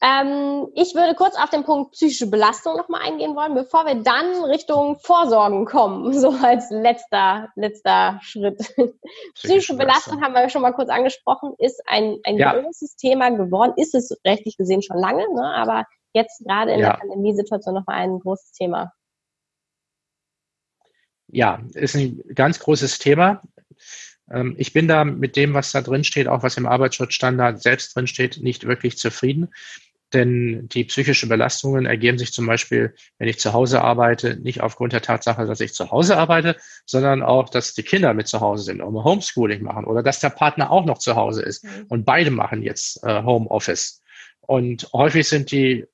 Ähm, 0.01 0.67
ich 0.75 0.93
würde 0.93 1.15
kurz 1.15 1.35
auf 1.37 1.49
den 1.49 1.63
Punkt 1.63 1.93
psychische 1.93 2.27
Belastung 2.27 2.75
nochmal 2.75 3.01
eingehen 3.01 3.35
wollen, 3.35 3.55
bevor 3.55 3.85
wir 3.85 3.95
dann 3.95 4.43
Richtung 4.43 4.99
Vorsorgen 4.99 5.65
kommen, 5.65 6.13
so 6.19 6.31
als 6.31 6.69
letzter, 6.69 7.49
letzter 7.55 8.19
Schritt. 8.21 8.57
Psychische, 8.57 8.93
psychische 9.33 9.77
Belastung 9.77 10.21
haben 10.21 10.33
wir 10.33 10.49
schon 10.49 10.61
mal 10.61 10.73
kurz 10.73 10.89
angesprochen, 10.89 11.53
ist 11.57 11.81
ein, 11.87 12.19
ein 12.23 12.37
ja. 12.37 12.59
großes 12.59 12.97
Thema 12.97 13.29
geworden, 13.29 13.73
ist 13.77 13.95
es 13.95 14.15
rechtlich 14.25 14.57
gesehen 14.57 14.81
schon 14.81 14.97
lange, 14.97 15.25
ne? 15.33 15.53
aber 15.55 15.85
jetzt 16.13 16.43
gerade 16.45 16.73
in 16.73 16.79
ja. 16.79 16.91
der 16.91 16.97
Pandemiesituation 16.97 17.73
nochmal 17.73 17.97
ein 17.97 18.19
großes 18.19 18.51
Thema. 18.51 18.91
Ja, 21.27 21.61
ist 21.73 21.95
ein 21.95 22.21
ganz 22.35 22.59
großes 22.59 22.99
Thema. 22.99 23.41
Ähm, 24.31 24.55
ich 24.57 24.73
bin 24.73 24.87
da 24.87 25.03
mit 25.03 25.35
dem, 25.35 25.53
was 25.53 25.71
da 25.71 25.81
drin 25.81 26.03
steht, 26.03 26.27
auch 26.27 26.43
was 26.43 26.57
im 26.57 26.65
Arbeitsschutzstandard 26.65 27.61
selbst 27.61 27.95
drin 27.95 28.07
steht, 28.07 28.37
nicht 28.41 28.65
wirklich 28.67 28.97
zufrieden. 28.97 29.49
Denn 30.15 30.69
die 30.69 30.85
psychischen 30.85 31.27
Belastungen 31.27 31.85
ergeben 31.85 32.17
sich 32.17 32.31
zum 32.31 32.45
Beispiel, 32.47 32.95
wenn 33.19 33.27
ich 33.27 33.37
zu 33.37 33.51
Hause 33.51 33.81
arbeite, 33.81 34.37
nicht 34.37 34.61
aufgrund 34.61 34.93
der 34.93 35.01
Tatsache, 35.01 35.45
dass 35.45 35.59
ich 35.59 35.73
zu 35.73 35.91
Hause 35.91 36.15
arbeite, 36.15 36.55
sondern 36.85 37.21
auch, 37.21 37.49
dass 37.49 37.73
die 37.73 37.83
Kinder 37.83 38.13
mit 38.13 38.29
zu 38.29 38.39
Hause 38.39 38.63
sind 38.63 38.81
und 38.81 39.03
Homeschooling 39.03 39.61
machen 39.61 39.83
oder 39.83 40.01
dass 40.01 40.21
der 40.21 40.29
Partner 40.29 40.71
auch 40.71 40.85
noch 40.85 40.99
zu 40.99 41.17
Hause 41.17 41.43
ist. 41.43 41.65
Mhm. 41.65 41.85
Und 41.89 42.05
beide 42.05 42.31
machen 42.31 42.63
jetzt 42.63 43.03
äh, 43.03 43.23
Homeoffice. 43.23 44.01
Und 44.39 44.87
häufig 44.93 45.27
sind 45.27 45.51
die 45.51 45.85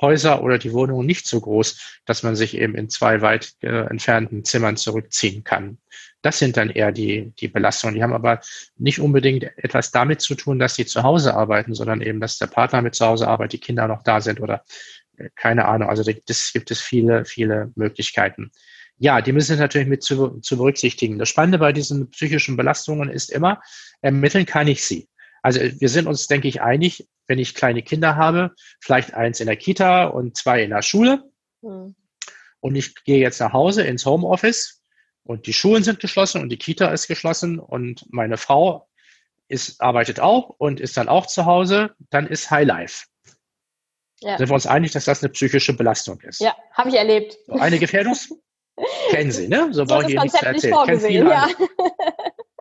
Häuser 0.00 0.42
oder 0.42 0.58
die 0.58 0.72
Wohnungen 0.72 1.06
nicht 1.06 1.26
so 1.26 1.40
groß, 1.40 2.00
dass 2.04 2.22
man 2.22 2.36
sich 2.36 2.56
eben 2.56 2.74
in 2.74 2.88
zwei 2.88 3.22
weit 3.22 3.54
äh, 3.62 3.86
entfernten 3.86 4.44
Zimmern 4.44 4.76
zurückziehen 4.76 5.44
kann. 5.44 5.78
Das 6.22 6.38
sind 6.38 6.56
dann 6.56 6.70
eher 6.70 6.92
die, 6.92 7.32
die 7.38 7.48
Belastungen. 7.48 7.94
Die 7.94 8.02
haben 8.02 8.12
aber 8.12 8.40
nicht 8.76 9.00
unbedingt 9.00 9.44
etwas 9.56 9.92
damit 9.92 10.20
zu 10.20 10.34
tun, 10.34 10.58
dass 10.58 10.74
sie 10.74 10.86
zu 10.86 11.02
Hause 11.02 11.34
arbeiten, 11.34 11.74
sondern 11.74 12.00
eben, 12.02 12.20
dass 12.20 12.38
der 12.38 12.48
Partner 12.48 12.82
mit 12.82 12.94
zu 12.94 13.06
Hause 13.06 13.28
arbeitet, 13.28 13.54
die 13.54 13.66
Kinder 13.66 13.88
noch 13.88 14.02
da 14.02 14.20
sind 14.20 14.40
oder 14.40 14.64
äh, 15.16 15.30
keine 15.34 15.66
Ahnung. 15.66 15.88
Also 15.88 16.02
das 16.02 16.52
gibt 16.52 16.70
es 16.70 16.80
viele, 16.80 17.24
viele 17.24 17.72
Möglichkeiten. 17.74 18.50
Ja, 18.98 19.20
die 19.20 19.32
müssen 19.32 19.58
natürlich 19.58 19.88
mit 19.88 20.02
zu, 20.02 20.40
zu 20.40 20.56
berücksichtigen. 20.56 21.18
Das 21.18 21.28
Spannende 21.28 21.58
bei 21.58 21.72
diesen 21.72 22.08
psychischen 22.10 22.56
Belastungen 22.56 23.10
ist 23.10 23.30
immer, 23.30 23.60
ermitteln 24.00 24.46
kann 24.46 24.68
ich 24.68 24.84
sie. 24.84 25.08
Also 25.46 25.60
wir 25.60 25.88
sind 25.88 26.08
uns, 26.08 26.26
denke 26.26 26.48
ich, 26.48 26.60
einig, 26.60 27.08
wenn 27.28 27.38
ich 27.38 27.54
kleine 27.54 27.82
Kinder 27.82 28.16
habe, 28.16 28.50
vielleicht 28.80 29.14
eins 29.14 29.38
in 29.38 29.46
der 29.46 29.54
Kita 29.54 30.06
und 30.06 30.36
zwei 30.36 30.60
in 30.64 30.70
der 30.70 30.82
Schule. 30.82 31.22
Mhm. 31.62 31.94
Und 32.58 32.74
ich 32.74 32.96
gehe 33.04 33.20
jetzt 33.20 33.38
nach 33.38 33.52
Hause 33.52 33.84
ins 33.84 34.04
Homeoffice 34.04 34.82
und 35.22 35.46
die 35.46 35.52
Schulen 35.52 35.84
sind 35.84 36.00
geschlossen 36.00 36.42
und 36.42 36.48
die 36.48 36.56
Kita 36.56 36.88
ist 36.88 37.06
geschlossen 37.06 37.60
und 37.60 38.12
meine 38.12 38.38
Frau 38.38 38.88
ist, 39.46 39.80
arbeitet 39.80 40.18
auch 40.18 40.48
und 40.58 40.80
ist 40.80 40.96
dann 40.96 41.08
auch 41.08 41.26
zu 41.26 41.46
Hause, 41.46 41.94
dann 42.10 42.26
ist 42.26 42.50
Highlife. 42.50 43.06
Ja. 44.18 44.36
Sind 44.36 44.48
wir 44.48 44.54
uns 44.54 44.66
einig, 44.66 44.90
dass 44.90 45.04
das 45.04 45.22
eine 45.22 45.30
psychische 45.30 45.74
Belastung 45.74 46.20
ist? 46.22 46.40
Ja, 46.40 46.56
habe 46.72 46.88
ich 46.88 46.96
erlebt. 46.96 47.38
So 47.46 47.52
eine 47.52 47.78
Gefährdung? 47.78 48.16
Kennen 49.10 49.30
Sie, 49.30 49.46
ne? 49.46 49.68
So 49.70 49.84
brauche 49.84 50.02
ich 50.02 50.08
hier 50.08 50.22
nichts 50.22 50.42
erzählen. 50.42 50.86
Nicht 50.88 51.10
ja. 51.10 51.48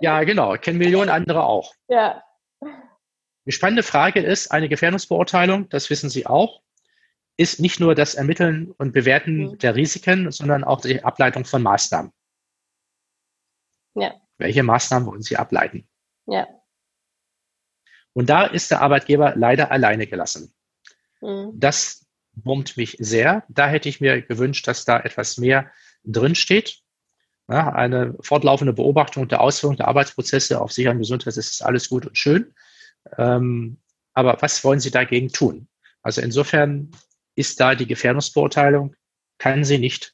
ja, 0.01 0.23
genau. 0.23 0.53
Kennen 0.57 0.77
Millionen 0.77 1.09
andere 1.09 1.45
auch. 1.45 1.73
Ja. 1.87 2.21
Die 3.45 3.51
spannende 3.51 3.83
Frage 3.83 4.21
ist, 4.21 4.51
eine 4.51 4.69
Gefährdungsbeurteilung, 4.69 5.69
das 5.69 5.89
wissen 5.89 6.09
Sie 6.09 6.25
auch, 6.25 6.61
ist 7.37 7.59
nicht 7.59 7.79
nur 7.79 7.95
das 7.95 8.15
Ermitteln 8.15 8.71
und 8.71 8.93
Bewerten 8.93 9.51
mhm. 9.51 9.57
der 9.59 9.75
Risiken, 9.75 10.31
sondern 10.31 10.63
auch 10.63 10.81
die 10.81 11.03
Ableitung 11.03 11.45
von 11.45 11.61
Maßnahmen. 11.61 12.11
Ja. 13.95 14.13
Welche 14.37 14.63
Maßnahmen 14.63 15.07
wollen 15.07 15.21
Sie 15.21 15.37
ableiten? 15.37 15.87
Ja. 16.25 16.47
Und 18.13 18.29
da 18.29 18.45
ist 18.45 18.71
der 18.71 18.81
Arbeitgeber 18.81 19.33
leider 19.35 19.71
alleine 19.71 20.07
gelassen. 20.07 20.53
Mhm. 21.21 21.51
Das 21.53 22.05
wurmt 22.33 22.77
mich 22.77 22.97
sehr. 22.99 23.43
Da 23.49 23.67
hätte 23.67 23.89
ich 23.89 24.01
mir 24.01 24.21
gewünscht, 24.21 24.67
dass 24.67 24.85
da 24.85 24.99
etwas 24.99 25.37
mehr 25.37 25.71
drinsteht. 26.03 26.81
Ja, 27.47 27.73
eine 27.73 28.15
fortlaufende 28.21 28.73
Beobachtung 28.73 29.27
der 29.27 29.41
Ausführung 29.41 29.77
der 29.77 29.87
Arbeitsprozesse 29.87 30.59
auf 30.59 30.71
Sicherheit 30.71 30.95
und 30.95 31.01
Gesundheit, 31.01 31.27
das 31.27 31.37
ist 31.37 31.63
alles 31.63 31.89
gut 31.89 32.07
und 32.07 32.17
schön. 32.17 32.55
Ähm, 33.17 33.77
aber 34.13 34.41
was 34.41 34.63
wollen 34.63 34.79
Sie 34.79 34.91
dagegen 34.91 35.29
tun? 35.29 35.67
Also 36.01 36.21
insofern 36.21 36.91
ist 37.35 37.59
da 37.59 37.75
die 37.75 37.87
Gefährdungsbeurteilung, 37.87 38.95
kann 39.37 39.63
sie 39.63 39.77
nicht 39.77 40.13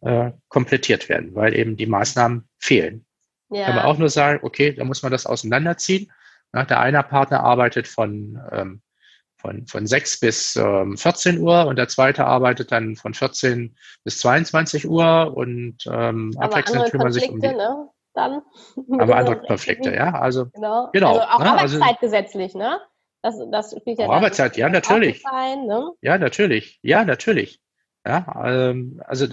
äh, 0.00 0.32
komplettiert 0.48 1.08
werden, 1.08 1.34
weil 1.34 1.54
eben 1.54 1.76
die 1.76 1.86
Maßnahmen 1.86 2.48
fehlen. 2.58 3.04
Ja. 3.50 3.66
Kann 3.66 3.76
man 3.76 3.84
auch 3.84 3.98
nur 3.98 4.08
sagen, 4.08 4.40
okay, 4.42 4.72
da 4.72 4.84
muss 4.84 5.02
man 5.02 5.12
das 5.12 5.26
auseinanderziehen. 5.26 6.10
Ja, 6.54 6.64
der 6.64 6.80
eine 6.80 7.02
Partner 7.02 7.40
arbeitet 7.40 7.88
von, 7.88 8.40
ähm, 8.50 8.82
von, 9.36 9.66
von 9.66 9.86
6 9.86 10.20
bis 10.20 10.56
ähm, 10.56 10.96
14 10.96 11.38
Uhr 11.38 11.66
und 11.66 11.76
der 11.76 11.88
zweite 11.88 12.24
arbeitet 12.24 12.72
dann 12.72 12.96
von 12.96 13.12
14 13.12 13.76
bis 14.04 14.18
22 14.18 14.88
Uhr 14.88 15.36
und 15.36 15.78
ähm, 15.86 16.34
abwechselnd 16.38 16.90
kümmern 16.90 17.12
sich 17.12 17.28
um 17.28 17.40
die. 17.40 17.48
Ne? 17.48 17.88
Dann. 18.14 18.42
Aber 18.98 19.16
andere 19.16 19.40
Konflikte, 19.40 19.94
ja. 19.94 20.12
Also, 20.14 20.46
genau. 20.46 20.90
genau 20.92 21.18
also 21.18 21.22
auch 21.22 21.38
ne? 21.40 21.50
arbeitszeitgesetzlich, 21.52 22.54
ne? 22.54 22.80
Das, 23.22 23.36
das 23.52 23.74
spielt 23.78 24.00
ja 24.00 24.08
Arbeitszeit, 24.08 24.56
ja, 24.56 24.68
natürlich. 24.68 25.24
Ein, 25.26 25.66
ne? 25.66 25.90
Ja, 26.00 26.18
natürlich. 26.18 26.80
Ja, 26.82 27.04
natürlich. 27.04 27.60
Ja, 28.04 28.42
ähm, 28.44 29.00
also 29.06 29.28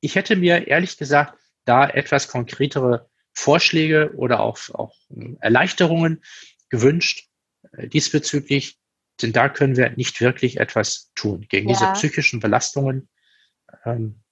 ich 0.00 0.16
hätte 0.16 0.36
mir 0.36 0.66
ehrlich 0.66 0.96
gesagt 0.96 1.38
da 1.66 1.86
etwas 1.86 2.28
konkretere 2.28 3.08
Vorschläge 3.32 4.12
oder 4.16 4.40
auch, 4.40 4.58
auch 4.72 4.94
Erleichterungen 5.40 6.22
gewünscht 6.70 7.28
äh, 7.72 7.88
diesbezüglich, 7.88 8.78
denn 9.20 9.32
da 9.32 9.48
können 9.48 9.76
wir 9.76 9.90
nicht 9.90 10.20
wirklich 10.20 10.58
etwas 10.58 11.12
tun 11.14 11.46
gegen 11.48 11.68
ja. 11.68 11.74
diese 11.74 11.92
psychischen 11.92 12.40
Belastungen. 12.40 13.08
Ähm, 13.84 14.23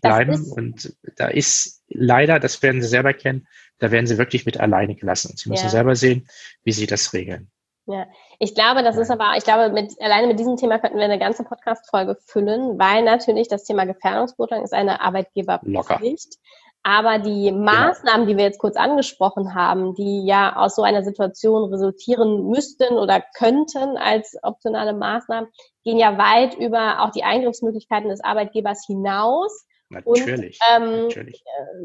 bleiben. 0.00 0.50
Und 0.52 0.94
da 1.16 1.28
ist 1.28 1.82
leider, 1.88 2.38
das 2.38 2.62
werden 2.62 2.82
Sie 2.82 2.88
selber 2.88 3.12
kennen, 3.12 3.46
da 3.78 3.90
werden 3.90 4.06
Sie 4.06 4.18
wirklich 4.18 4.46
mit 4.46 4.60
alleine 4.60 4.94
gelassen. 4.94 5.36
Sie 5.36 5.48
müssen 5.48 5.64
ja. 5.64 5.70
selber 5.70 5.96
sehen, 5.96 6.28
wie 6.64 6.72
Sie 6.72 6.86
das 6.86 7.12
regeln. 7.12 7.50
Ja, 7.86 8.06
ich 8.38 8.54
glaube, 8.54 8.82
das 8.82 8.96
ist 8.96 9.10
aber, 9.10 9.34
ich 9.36 9.42
glaube, 9.42 9.70
mit, 9.70 10.00
alleine 10.00 10.28
mit 10.28 10.38
diesem 10.38 10.56
Thema 10.56 10.78
könnten 10.78 10.98
wir 10.98 11.04
eine 11.04 11.18
ganze 11.18 11.42
Podcast-Folge 11.42 12.16
füllen, 12.24 12.78
weil 12.78 13.02
natürlich 13.02 13.48
das 13.48 13.64
Thema 13.64 13.84
Gefährdungsbeurteilung 13.84 14.64
ist 14.64 14.74
eine 14.74 15.00
Arbeitgeberpflicht. 15.00 16.36
Aber 16.82 17.18
die 17.18 17.50
genau. 17.50 17.72
Maßnahmen, 17.72 18.26
die 18.26 18.36
wir 18.36 18.44
jetzt 18.44 18.58
kurz 18.58 18.76
angesprochen 18.76 19.54
haben, 19.54 19.94
die 19.94 20.24
ja 20.24 20.56
aus 20.56 20.76
so 20.76 20.82
einer 20.82 21.02
Situation 21.02 21.68
resultieren 21.70 22.46
müssten 22.46 22.94
oder 22.94 23.22
könnten 23.36 23.98
als 23.98 24.36
optionale 24.42 24.94
Maßnahmen, 24.94 25.50
gehen 25.84 25.98
ja 25.98 26.16
weit 26.16 26.54
über 26.54 27.02
auch 27.02 27.10
die 27.10 27.24
Eingriffsmöglichkeiten 27.24 28.08
des 28.08 28.24
Arbeitgebers 28.24 28.86
hinaus. 28.86 29.66
Natürlich, 29.92 30.60
und, 30.76 30.84
ähm, 30.84 31.02
natürlich. 31.02 31.42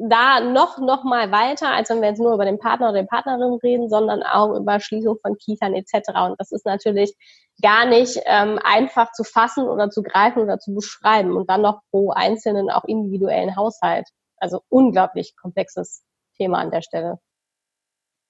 Da 0.07 0.39
noch, 0.39 0.77
noch 0.77 1.03
mal 1.03 1.31
weiter, 1.31 1.69
als 1.69 1.89
wenn 1.89 2.01
wir 2.01 2.09
jetzt 2.09 2.19
nur 2.19 2.35
über 2.35 2.45
den 2.45 2.59
Partner 2.59 2.91
oder 2.91 3.01
die 3.01 3.07
Partnerin 3.07 3.55
reden, 3.63 3.89
sondern 3.89 4.21
auch 4.21 4.55
über 4.55 4.79
Schließung 4.79 5.17
von 5.19 5.35
Kiefern 5.37 5.73
etc. 5.73 6.09
Und 6.27 6.39
das 6.39 6.51
ist 6.51 6.67
natürlich 6.67 7.15
gar 7.63 7.85
nicht 7.87 8.19
ähm, 8.25 8.59
einfach 8.63 9.11
zu 9.11 9.23
fassen 9.23 9.67
oder 9.67 9.89
zu 9.89 10.03
greifen 10.03 10.43
oder 10.43 10.59
zu 10.59 10.75
beschreiben 10.75 11.35
und 11.35 11.49
dann 11.49 11.63
noch 11.63 11.81
pro 11.89 12.11
einzelnen, 12.11 12.69
auch 12.69 12.83
individuellen 12.83 13.55
Haushalt. 13.55 14.07
Also 14.37 14.61
unglaublich 14.69 15.35
komplexes 15.35 16.03
Thema 16.37 16.59
an 16.59 16.69
der 16.69 16.83
Stelle. 16.83 17.19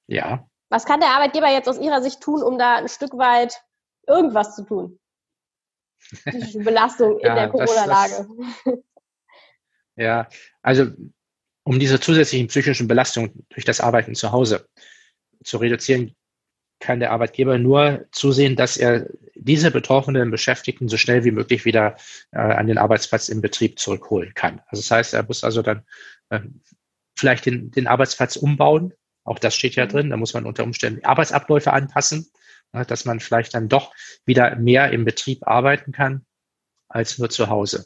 Ja. 0.07 0.47
Was 0.69 0.85
kann 0.85 1.01
der 1.01 1.09
Arbeitgeber 1.09 1.49
jetzt 1.49 1.67
aus 1.67 1.79
Ihrer 1.79 2.01
Sicht 2.01 2.21
tun, 2.21 2.41
um 2.41 2.57
da 2.57 2.75
ein 2.77 2.88
Stück 2.88 3.17
weit 3.17 3.61
irgendwas 4.07 4.55
zu 4.55 4.63
tun? 4.63 4.99
Die 6.25 6.59
Belastung 6.59 7.19
in 7.19 7.25
ja, 7.25 7.35
der 7.35 7.49
Corona-Lage. 7.49 8.27
Ja, 9.95 10.27
also 10.62 10.88
um 11.63 11.79
diese 11.79 11.99
zusätzlichen 11.99 12.47
psychischen 12.47 12.88
Belastungen 12.88 13.45
durch 13.49 13.65
das 13.65 13.81
Arbeiten 13.81 14.15
zu 14.15 14.31
Hause 14.31 14.67
zu 15.43 15.58
reduzieren, 15.58 16.15
kann 16.79 16.99
der 16.99 17.12
Arbeitgeber 17.12 17.58
nur 17.58 18.05
zusehen, 18.12 18.55
dass 18.55 18.77
er 18.77 19.08
diese 19.34 19.71
betroffenen 19.71 20.29
Beschäftigten 20.29 20.88
so 20.89 20.97
schnell 20.97 21.23
wie 21.23 21.31
möglich 21.31 21.65
wieder 21.65 21.95
äh, 22.31 22.38
an 22.38 22.67
den 22.67 22.77
Arbeitsplatz 22.77 23.29
im 23.29 23.41
Betrieb 23.41 23.79
zurückholen 23.79 24.34
kann. 24.34 24.62
Also 24.67 24.81
das 24.81 24.91
heißt, 24.91 25.13
er 25.13 25.23
muss 25.23 25.43
also 25.43 25.62
dann 25.62 25.84
äh, 26.29 26.41
vielleicht 27.17 27.45
den, 27.45 27.71
den 27.71 27.88
Arbeitsplatz 27.88 28.36
umbauen. 28.36 28.93
Auch 29.23 29.39
das 29.39 29.55
steht 29.55 29.75
ja 29.75 29.86
mhm. 29.86 29.89
drin. 29.89 30.10
Da 30.10 30.17
muss 30.17 30.34
man 30.34 30.45
unter 30.45 30.63
Umständen 30.63 31.03
Arbeitsabläufe 31.05 31.73
anpassen, 31.73 32.29
äh, 32.73 32.86
dass 32.86 33.05
man 33.05 33.19
vielleicht 33.19 33.53
dann 33.55 33.69
doch 33.69 33.93
wieder 34.25 34.55
mehr 34.55 34.91
im 34.91 35.05
Betrieb 35.05 35.47
arbeiten 35.47 35.91
kann 35.91 36.25
als 36.89 37.17
nur 37.17 37.29
zu 37.29 37.49
Hause. 37.49 37.86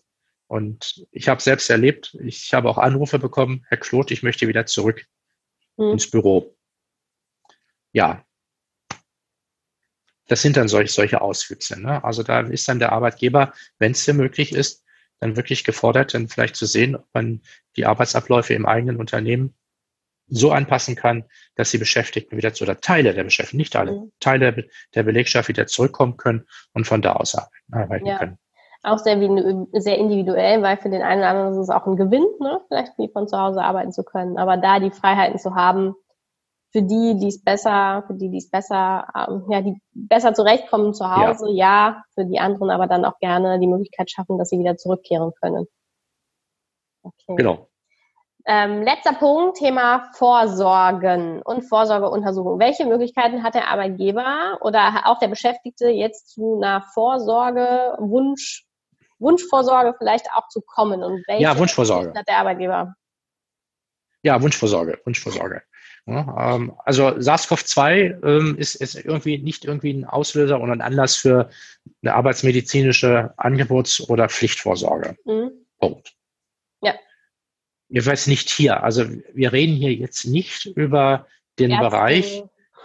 Und 0.50 1.06
ich 1.12 1.30
habe 1.30 1.40
selbst 1.42 1.70
erlebt, 1.70 2.18
ich 2.24 2.56
habe 2.56 2.70
auch 2.70 2.80
Anrufe 2.80 3.20
bekommen, 3.20 3.68
Herr 3.70 3.78
Kloth, 3.78 4.10
ich 4.10 4.24
möchte 4.24 4.48
wieder 4.48 4.66
zurück 4.66 5.06
hm. 5.78 5.92
ins 5.92 6.10
Büro. 6.10 6.58
Ja, 7.92 8.26
das 10.28 10.42
sind 10.42 10.58
dann 10.58 10.68
solche, 10.68 10.92
solche 10.92 11.22
Auswüchse. 11.22 11.80
Ne? 11.80 12.04
Also 12.04 12.24
da 12.24 12.40
ist 12.40 12.68
dann 12.68 12.80
der 12.80 12.94
Arbeitgeber, 12.94 13.54
wenn 13.78 13.92
es 13.92 14.04
dir 14.04 14.16
möglich 14.16 14.52
ist, 14.52 14.84
dann 15.20 15.36
wirklich 15.36 15.64
gefordert, 15.64 16.16
dann 16.16 16.30
vielleicht 16.30 16.56
zu 16.56 16.66
sehen, 16.66 16.96
ob 16.96 17.06
man 17.14 17.42
die 17.76 17.86
Arbeitsabläufe 17.86 18.56
im 18.56 18.66
eigenen 18.66 18.98
Unternehmen 18.98 19.54
so 20.26 20.52
anpassen 20.52 20.96
kann, 20.96 21.26
dass 21.54 21.70
die 21.70 21.78
Beschäftigten 21.78 22.38
wieder 22.38 22.56
zu, 22.56 22.64
oder 22.64 22.82
Teile 22.82 23.14
der 23.14 23.24
Beschäftigten, 23.24 23.58
nicht 23.58 23.76
alle, 23.76 23.92
mhm. 23.92 24.12
Teile 24.20 24.68
der 24.96 25.04
Belegschaft 25.04 25.48
wieder 25.48 25.68
zurückkommen 25.68 26.18
können 26.18 26.48
und 26.74 26.88
von 26.88 27.04
da 27.04 27.14
aus 27.14 27.38
arbeiten 27.72 28.08
ja. 28.08 28.18
können. 28.18 28.40
Auch 28.82 28.98
sehr, 28.98 29.18
sehr 29.74 29.98
individuell, 29.98 30.62
weil 30.62 30.78
für 30.78 30.90
den 30.90 31.02
einen 31.02 31.20
oder 31.20 31.30
anderen 31.30 31.52
ist 31.52 31.58
es 31.58 31.70
auch 31.70 31.86
ein 31.86 31.98
Gewinn, 31.98 32.26
ne? 32.40 32.62
vielleicht 32.70 32.98
wie 32.98 33.10
von 33.10 33.28
zu 33.28 33.38
Hause 33.38 33.62
arbeiten 33.62 33.92
zu 33.92 34.04
können. 34.04 34.38
Aber 34.38 34.56
da 34.56 34.80
die 34.80 34.92
Freiheiten 34.92 35.38
zu 35.38 35.54
haben, 35.54 35.96
für 36.72 36.84
die, 36.84 37.18
die 37.18 37.28
es 37.28 37.44
besser, 37.44 38.04
für 38.08 38.14
die, 38.14 38.30
die 38.30 38.38
es 38.38 38.50
besser, 38.50 39.08
ähm, 39.16 39.46
ja, 39.50 39.62
die 39.62 39.82
besser 39.94 40.34
zurechtkommen 40.34 40.94
zu 40.94 41.10
Hause, 41.10 41.50
ja. 41.50 41.90
ja, 41.90 42.04
für 42.14 42.26
die 42.26 42.40
anderen 42.40 42.70
aber 42.70 42.88
dann 42.88 43.06
auch 43.06 43.18
gerne 43.20 43.60
die 43.60 43.68
Möglichkeit 43.68 44.12
schaffen, 44.12 44.38
dass 44.38 44.50
sie 44.50 44.60
wieder 44.60 44.78
zurückkehren 44.78 45.32
können. 45.42 45.66
Okay. 47.02 47.36
Genau. 47.36 47.68
Ähm, 48.46 48.84
letzter 48.84 49.14
Punkt, 49.14 49.58
Thema 49.58 50.10
Vorsorgen 50.14 51.42
und 51.42 51.64
Vorsorgeuntersuchung. 51.64 52.60
Welche 52.60 52.86
Möglichkeiten 52.86 53.44
hat 53.44 53.54
der 53.54 53.68
Arbeitgeber 53.70 54.60
oder 54.62 55.04
auch 55.06 55.20
der 55.20 55.28
Beschäftigte 55.28 55.90
jetzt 55.90 56.30
zu 56.30 56.56
einer 56.58 56.82
Vorsorge, 56.94 57.96
Wunsch, 58.00 58.66
Wunschvorsorge 59.20 59.96
vielleicht 59.98 60.28
auch 60.34 60.48
zu 60.50 60.62
kommen? 60.62 61.04
Und 61.04 61.24
welche 61.28 61.44
ja, 61.44 61.58
Wunschvorsorge. 61.58 62.14
hat 62.16 62.28
der 62.28 62.38
Arbeitgeber? 62.38 62.96
Ja, 64.24 64.42
Wunschvorsorge, 64.42 65.00
Wunschvorsorge. 65.06 65.62
Ja, 66.06 66.56
ähm, 66.56 66.74
also 66.86 67.08
SARS-CoV-2 67.08 68.26
ähm, 68.26 68.58
ist, 68.58 68.76
ist 68.76 68.96
irgendwie 68.96 69.38
nicht 69.38 69.66
irgendwie 69.66 69.94
ein 69.94 70.06
Auslöser 70.06 70.60
oder 70.60 70.74
ein 70.74 70.82
Anlass 70.82 71.16
für 71.16 71.50
eine 72.02 72.16
arbeitsmedizinische 72.16 73.34
Angebots- 73.38 74.02
oder 74.10 74.28
Pflichtvorsorge. 74.28 75.16
Mhm. 75.26 75.52
Punkt. 75.80 76.16
Ja. 76.82 76.96
Ich 77.90 78.06
weiß 78.06 78.28
nicht 78.28 78.50
hier. 78.50 78.84
Also 78.84 79.06
wir 79.34 79.54
reden 79.54 79.76
hier 79.76 79.94
jetzt 79.94 80.26
nicht 80.26 80.66
über 80.66 81.28
den 81.60 81.72
Ärzte. 81.72 81.90
Bereich 81.90 82.44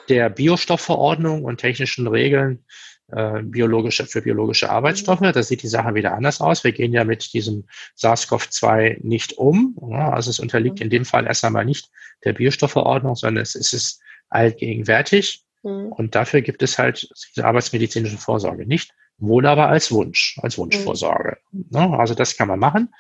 der 0.09 0.29
Biostoffverordnung 0.29 1.45
und 1.45 1.59
technischen 1.59 2.07
Regeln 2.07 2.65
äh, 3.13 3.43
biologische, 3.43 4.07
für 4.07 4.23
biologische 4.23 4.71
Arbeitsstoffe. 4.71 5.21
Mhm. 5.21 5.33
Da 5.33 5.43
sieht 5.43 5.63
die 5.63 5.69
Sache 5.69 5.95
wieder 5.95 6.15
anders 6.15 6.41
aus. 6.41 6.65
Wir 6.65 6.73
gehen 6.73 6.93
ja 6.93 7.05
mit 7.05 7.33
diesem 7.33 7.65
SARS-CoV-2 7.97 8.99
nicht 9.03 9.35
um. 9.35 9.77
Ja, 9.91 10.11
also 10.11 10.31
es 10.31 10.41
unterliegt 10.41 10.79
mhm. 10.79 10.85
in 10.85 10.91
dem 10.91 11.05
Fall 11.05 11.27
erst 11.27 11.45
einmal 11.45 11.65
nicht 11.65 11.91
der 12.25 12.33
Biostoffverordnung, 12.33 13.15
sondern 13.15 13.43
es 13.43 13.55
ist 13.55 14.01
allgegenwärtig. 14.31 15.45
Mhm. 15.63 15.93
Und 15.93 16.15
dafür 16.15 16.41
gibt 16.41 16.63
es 16.63 16.79
halt 16.79 17.09
diese 17.29 17.45
arbeitsmedizinische 17.45 18.19
Vorsorge 18.19 18.67
nicht. 18.67 18.93
Wohl 19.19 19.47
aber 19.47 19.69
als 19.69 19.93
Wunsch, 19.93 20.39
als 20.43 20.59
Wunschvorsorge. 20.59 21.39
Mhm. 21.53 21.67
Ja, 21.71 21.91
also 21.91 22.15
das 22.15 22.37
kann 22.37 22.49
man 22.49 22.59
machen. 22.59 22.93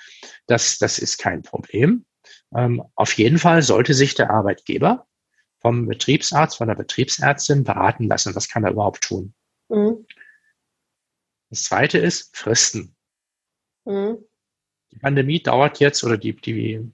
Das, 0.46 0.78
das 0.78 0.98
ist 0.98 1.18
kein 1.18 1.42
Problem. 1.42 2.04
Ähm, 2.54 2.82
auf 2.94 3.12
jeden 3.14 3.38
Fall 3.38 3.62
sollte 3.62 3.94
sich 3.94 4.14
der 4.14 4.30
Arbeitgeber 4.30 5.06
vom 5.60 5.86
Betriebsarzt, 5.86 6.58
von 6.58 6.68
der 6.68 6.74
Betriebsärztin 6.74 7.64
beraten 7.64 8.06
lassen. 8.06 8.34
Was 8.34 8.48
kann 8.48 8.64
er 8.64 8.72
überhaupt 8.72 9.02
tun? 9.02 9.34
Mhm. 9.68 10.06
Das 11.50 11.64
zweite 11.64 11.98
ist 11.98 12.36
Fristen. 12.36 12.94
Mhm. 13.84 14.18
Die 14.92 14.98
Pandemie 14.98 15.42
dauert 15.42 15.80
jetzt 15.80 16.04
oder 16.04 16.16
die, 16.16 16.34
die 16.34 16.92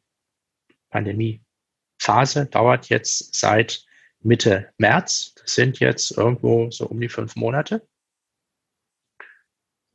Pandemiephase 0.90 2.46
dauert 2.46 2.88
jetzt 2.88 3.35
seit 3.35 3.85
Mitte 4.20 4.72
März. 4.78 5.35
Das 5.35 5.54
sind 5.54 5.80
jetzt 5.80 6.11
irgendwo 6.11 6.70
so 6.70 6.87
um 6.87 7.00
die 7.00 7.09
fünf 7.09 7.37
Monate. 7.37 7.87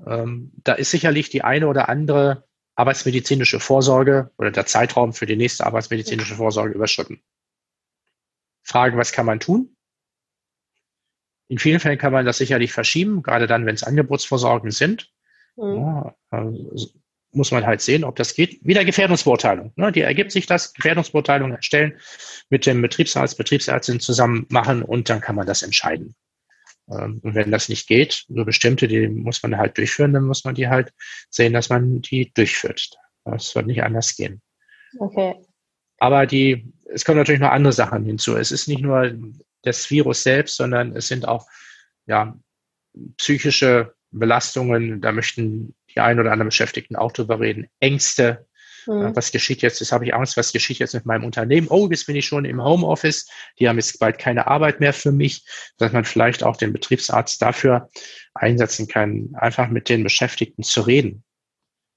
Ähm, 0.06 0.52
da 0.64 0.74
ist 0.74 0.92
sicherlich 0.92 1.30
die 1.30 1.44
eine 1.44 1.68
oder 1.68 1.90
andere 1.90 2.48
arbeitsmedizinische 2.76 3.60
Vorsorge 3.60 4.32
oder 4.38 4.52
der 4.52 4.66
Zeitraum 4.66 5.14
für 5.14 5.26
die 5.26 5.38
nächste 5.38 5.66
arbeitsmedizinische 5.66 6.36
Vorsorge 6.36 6.74
überschritten. 6.74 7.24
Frage, 8.64 8.98
was 8.98 9.12
kann 9.12 9.26
man 9.26 9.40
tun? 9.40 9.75
In 11.48 11.60
vielen 11.60 11.80
Fällen 11.80 11.98
kann 11.98 12.14
man 12.14 12.26
das 12.26 12.38
sicherlich 12.38 12.74
verschieben, 12.74 13.22
gerade 13.22 13.48
dann, 13.48 13.66
wenn 13.66 13.76
es 13.76 13.84
Angebotsvorsorgen 13.84 14.72
sind. 14.72 15.12
Mhm. 15.56 15.76
Ja, 15.76 16.16
also 16.30 16.90
muss 17.36 17.52
man 17.52 17.66
halt 17.66 17.82
sehen, 17.82 18.04
ob 18.04 18.16
das 18.16 18.34
geht. 18.34 18.60
Wieder 18.66 18.86
Gefährdungsbeurteilung. 18.86 19.74
Ne? 19.76 19.92
Die 19.92 20.02
ergibt 20.02 20.32
sich 20.32 20.46
das, 20.46 20.74
Gefährdungsbeurteilung 20.74 21.52
erstellen, 21.52 22.00
mit 22.50 22.66
dem 22.66 22.82
Betriebsarzt, 22.82 23.38
Betriebsärztin 23.38 24.00
zusammen 24.00 24.46
machen 24.50 24.82
und 24.82 25.10
dann 25.10 25.22
kann 25.22 25.36
man 25.36 25.46
das 25.46 25.62
entscheiden. 25.62 26.16
Ähm, 26.90 27.20
und 27.24 27.36
wenn 27.36 27.52
das 27.52 27.70
nicht 27.70 27.88
geht, 27.88 28.26
nur 28.30 28.46
bestimmte, 28.46 28.88
die 28.88 29.08
muss 29.08 29.44
man 29.44 29.58
halt 29.58 29.78
durchführen, 29.78 30.14
dann 30.14 30.26
muss 30.26 30.46
man 30.46 30.56
die 30.56 30.68
halt 30.68 30.94
sehen, 31.30 31.54
dass 31.54 31.70
man 31.70 32.02
die 32.02 32.32
durchführt. 32.34 32.98
Das 33.26 33.56
wird 33.56 33.68
nicht 33.68 33.84
anders 33.84 34.16
gehen. 34.16 34.42
Okay. 35.00 35.36
Aber 35.98 36.26
die, 36.26 36.74
es 36.86 37.06
kommen 37.06 37.18
natürlich 37.18 37.42
noch 37.42 37.52
andere 37.52 37.74
Sachen 37.74 38.06
hinzu. 38.06 38.36
Es 38.36 38.52
ist 38.52 38.68
nicht 38.68 38.82
nur 38.82 39.14
das 39.66 39.90
Virus 39.90 40.24
selbst, 40.24 40.56
sondern 40.56 40.96
es 40.96 41.08
sind 41.08 41.28
auch 41.28 41.48
ja, 42.06 42.38
psychische 43.18 43.94
Belastungen. 44.12 45.02
Da 45.02 45.12
möchten 45.12 45.76
die 45.94 46.00
ein 46.00 46.20
oder 46.20 46.32
anderen 46.32 46.50
Beschäftigten 46.50 46.96
auch 46.96 47.12
drüber 47.12 47.40
reden. 47.40 47.68
Ängste. 47.80 48.48
Mhm. 48.88 49.16
Was 49.16 49.32
geschieht 49.32 49.62
jetzt? 49.62 49.80
Jetzt 49.80 49.92
habe 49.92 50.06
ich 50.06 50.14
Angst, 50.14 50.38
was 50.38 50.52
geschieht 50.52 50.80
jetzt 50.80 50.94
mit 50.94 51.06
meinem 51.06 51.24
Unternehmen? 51.24 51.68
Oh, 51.70 51.88
jetzt 51.90 52.06
bin 52.06 52.16
ich 52.16 52.26
schon 52.26 52.46
im 52.46 52.64
Homeoffice. 52.64 53.28
Die 53.60 53.68
haben 53.68 53.78
jetzt 53.78 54.00
bald 54.00 54.20
keine 54.20 54.48
Arbeit 54.48 54.80
mehr 54.80 54.94
für 54.94 55.12
mich. 55.12 55.44
Dass 55.78 55.92
man 55.92 56.06
vielleicht 56.06 56.44
auch 56.44 56.58
den 56.58 56.74
Betriebsarzt 56.74 57.42
dafür 57.42 57.90
einsetzen 58.34 58.88
kann, 58.88 59.30
einfach 59.34 59.70
mit 59.70 59.90
den 59.90 60.04
Beschäftigten 60.04 60.64
zu 60.64 60.82
reden 60.82 61.24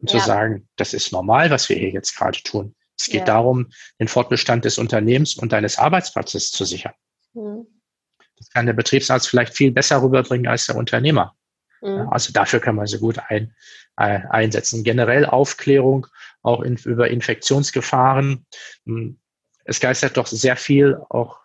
und 0.01 0.13
ja. 0.13 0.19
zu 0.19 0.27
sagen, 0.27 0.69
das 0.77 0.95
ist 0.95 1.13
normal, 1.13 1.51
was 1.51 1.69
wir 1.69 1.77
hier 1.77 1.91
jetzt 1.91 2.17
gerade 2.17 2.43
tun. 2.43 2.75
Es 2.99 3.07
geht 3.07 3.21
ja. 3.21 3.25
darum, 3.27 3.69
den 4.01 4.09
Fortbestand 4.09 4.65
des 4.65 4.79
Unternehmens 4.79 5.37
und 5.37 5.53
deines 5.53 5.79
Arbeitsplatzes 5.79 6.51
zu 6.51 6.65
sichern. 6.65 6.95
Mhm. 7.35 7.67
Das 8.37 8.51
kann 8.51 8.67
der 8.67 8.73
Betriebsarzt 8.73 9.29
vielleicht 9.29 9.55
viel 9.55 9.73
besser 9.73 10.03
rüberbringen 10.03 10.47
als 10.47 10.67
der 10.67 10.77
Unternehmer. 10.77 11.35
Mhm. 11.81 12.09
Also 12.11 12.33
dafür 12.33 12.61
kann 12.61 12.77
man 12.77 12.87
sie 12.87 12.99
gut 12.99 13.19
ein, 13.29 13.55
äh, 13.97 14.21
einsetzen. 14.31 14.85
Generell 14.85 15.27
Aufklärung 15.27 16.07
auch 16.43 16.63
in, 16.63 16.77
über 16.77 17.09
Infektionsgefahren. 17.09 18.47
Hm, 18.87 19.19
es 19.65 19.81
geistert 19.81 20.17
doch 20.17 20.27
sehr 20.27 20.57
viel, 20.57 20.99
auch 21.11 21.41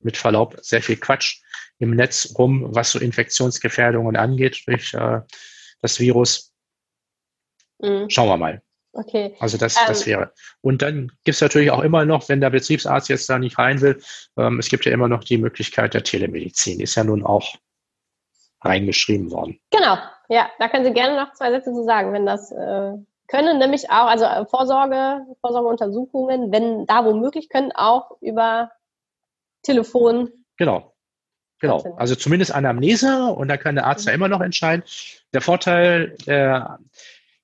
mit 0.00 0.16
Verlaub, 0.16 0.56
sehr 0.60 0.82
viel 0.82 0.96
Quatsch 0.96 1.40
im 1.78 1.90
Netz 1.90 2.34
rum, 2.38 2.66
was 2.74 2.92
so 2.92 2.98
Infektionsgefährdungen 2.98 4.16
angeht 4.16 4.62
durch 4.66 4.94
äh, 4.94 5.20
das 5.80 5.98
Virus. 5.98 6.52
Mhm. 7.80 8.08
Schauen 8.08 8.28
wir 8.28 8.36
mal. 8.36 8.62
Okay. 8.94 9.34
Also 9.40 9.58
das, 9.58 9.74
das 9.74 10.06
ähm, 10.06 10.12
wäre. 10.12 10.32
Und 10.60 10.82
dann 10.82 11.08
gibt 11.24 11.34
es 11.34 11.40
natürlich 11.40 11.70
auch 11.70 11.82
immer 11.82 12.04
noch, 12.04 12.28
wenn 12.28 12.40
der 12.40 12.50
Betriebsarzt 12.50 13.08
jetzt 13.08 13.28
da 13.28 13.38
nicht 13.38 13.58
rein 13.58 13.80
will, 13.80 14.00
ähm, 14.36 14.58
es 14.58 14.68
gibt 14.68 14.84
ja 14.84 14.92
immer 14.92 15.08
noch 15.08 15.24
die 15.24 15.38
Möglichkeit 15.38 15.94
der 15.94 16.04
Telemedizin. 16.04 16.80
Ist 16.80 16.94
ja 16.94 17.04
nun 17.04 17.24
auch 17.24 17.56
reingeschrieben 18.62 19.30
worden. 19.30 19.60
Genau, 19.70 19.98
ja, 20.28 20.48
da 20.58 20.68
können 20.68 20.84
Sie 20.84 20.92
gerne 20.92 21.16
noch 21.16 21.32
zwei 21.34 21.50
Sätze 21.50 21.72
zu 21.72 21.84
sagen, 21.84 22.12
wenn 22.12 22.24
das 22.24 22.50
äh, 22.52 22.92
können, 23.28 23.58
nämlich 23.58 23.90
auch, 23.90 24.06
also 24.06 24.24
äh, 24.24 24.46
Vorsorge, 24.46 25.26
Vorsorgeuntersuchungen, 25.40 26.52
wenn 26.52 26.86
da 26.86 27.04
womöglich 27.04 27.48
können 27.48 27.72
auch 27.72 28.12
über 28.20 28.70
Telefon. 29.62 30.30
Genau. 30.56 30.90
Genau, 31.60 31.94
also 31.96 32.14
zumindest 32.14 32.52
Anamnese 32.52 33.26
und 33.26 33.48
da 33.48 33.56
kann 33.56 33.76
der 33.76 33.86
Arzt 33.86 34.04
mhm. 34.04 34.10
ja 34.10 34.14
immer 34.16 34.28
noch 34.28 34.42
entscheiden. 34.42 34.84
Der 35.32 35.40
Vorteil 35.40 36.14
der 36.26 36.78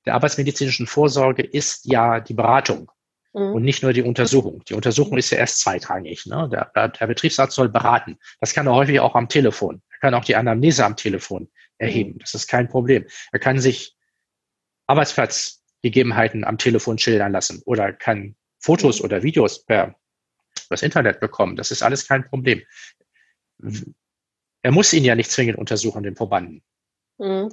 der 0.06 0.14
arbeitsmedizinischen 0.14 0.86
Vorsorge 0.86 1.42
ist 1.42 1.84
ja 1.84 2.20
die 2.20 2.34
Beratung 2.34 2.90
mhm. 3.32 3.52
und 3.52 3.62
nicht 3.62 3.82
nur 3.82 3.92
die 3.92 4.02
Untersuchung. 4.02 4.62
Die 4.68 4.74
Untersuchung 4.74 5.18
ist 5.18 5.30
ja 5.30 5.38
erst 5.38 5.60
zweitrangig. 5.60 6.26
Ne? 6.26 6.48
Der, 6.50 6.88
der, 6.88 7.06
Betriebsarzt 7.06 7.54
soll 7.54 7.68
beraten. 7.68 8.18
Das 8.40 8.54
kann 8.54 8.66
er 8.66 8.74
häufig 8.74 9.00
auch 9.00 9.14
am 9.14 9.28
Telefon. 9.28 9.82
Er 9.90 9.98
kann 9.98 10.14
auch 10.14 10.24
die 10.24 10.36
Anamnese 10.36 10.84
am 10.84 10.96
Telefon 10.96 11.50
erheben. 11.78 12.14
Mhm. 12.14 12.18
Das 12.18 12.34
ist 12.34 12.48
kein 12.48 12.68
Problem. 12.68 13.06
Er 13.32 13.38
kann 13.38 13.58
sich 13.58 13.96
Arbeitsplatzgegebenheiten 14.86 16.44
am 16.44 16.58
Telefon 16.58 16.98
schildern 16.98 17.32
lassen 17.32 17.62
oder 17.64 17.92
kann 17.92 18.36
Fotos 18.58 19.00
mhm. 19.00 19.04
oder 19.06 19.22
Videos 19.22 19.64
per 19.64 19.94
das 20.68 20.82
Internet 20.82 21.20
bekommen. 21.20 21.56
Das 21.56 21.70
ist 21.70 21.82
alles 21.82 22.06
kein 22.06 22.28
Problem. 22.28 22.62
Er 24.62 24.72
muss 24.72 24.92
ihn 24.92 25.04
ja 25.04 25.14
nicht 25.14 25.30
zwingend 25.30 25.58
untersuchen, 25.58 26.02
den 26.02 26.14
Probanden. 26.14 26.62
Mhm. 27.18 27.50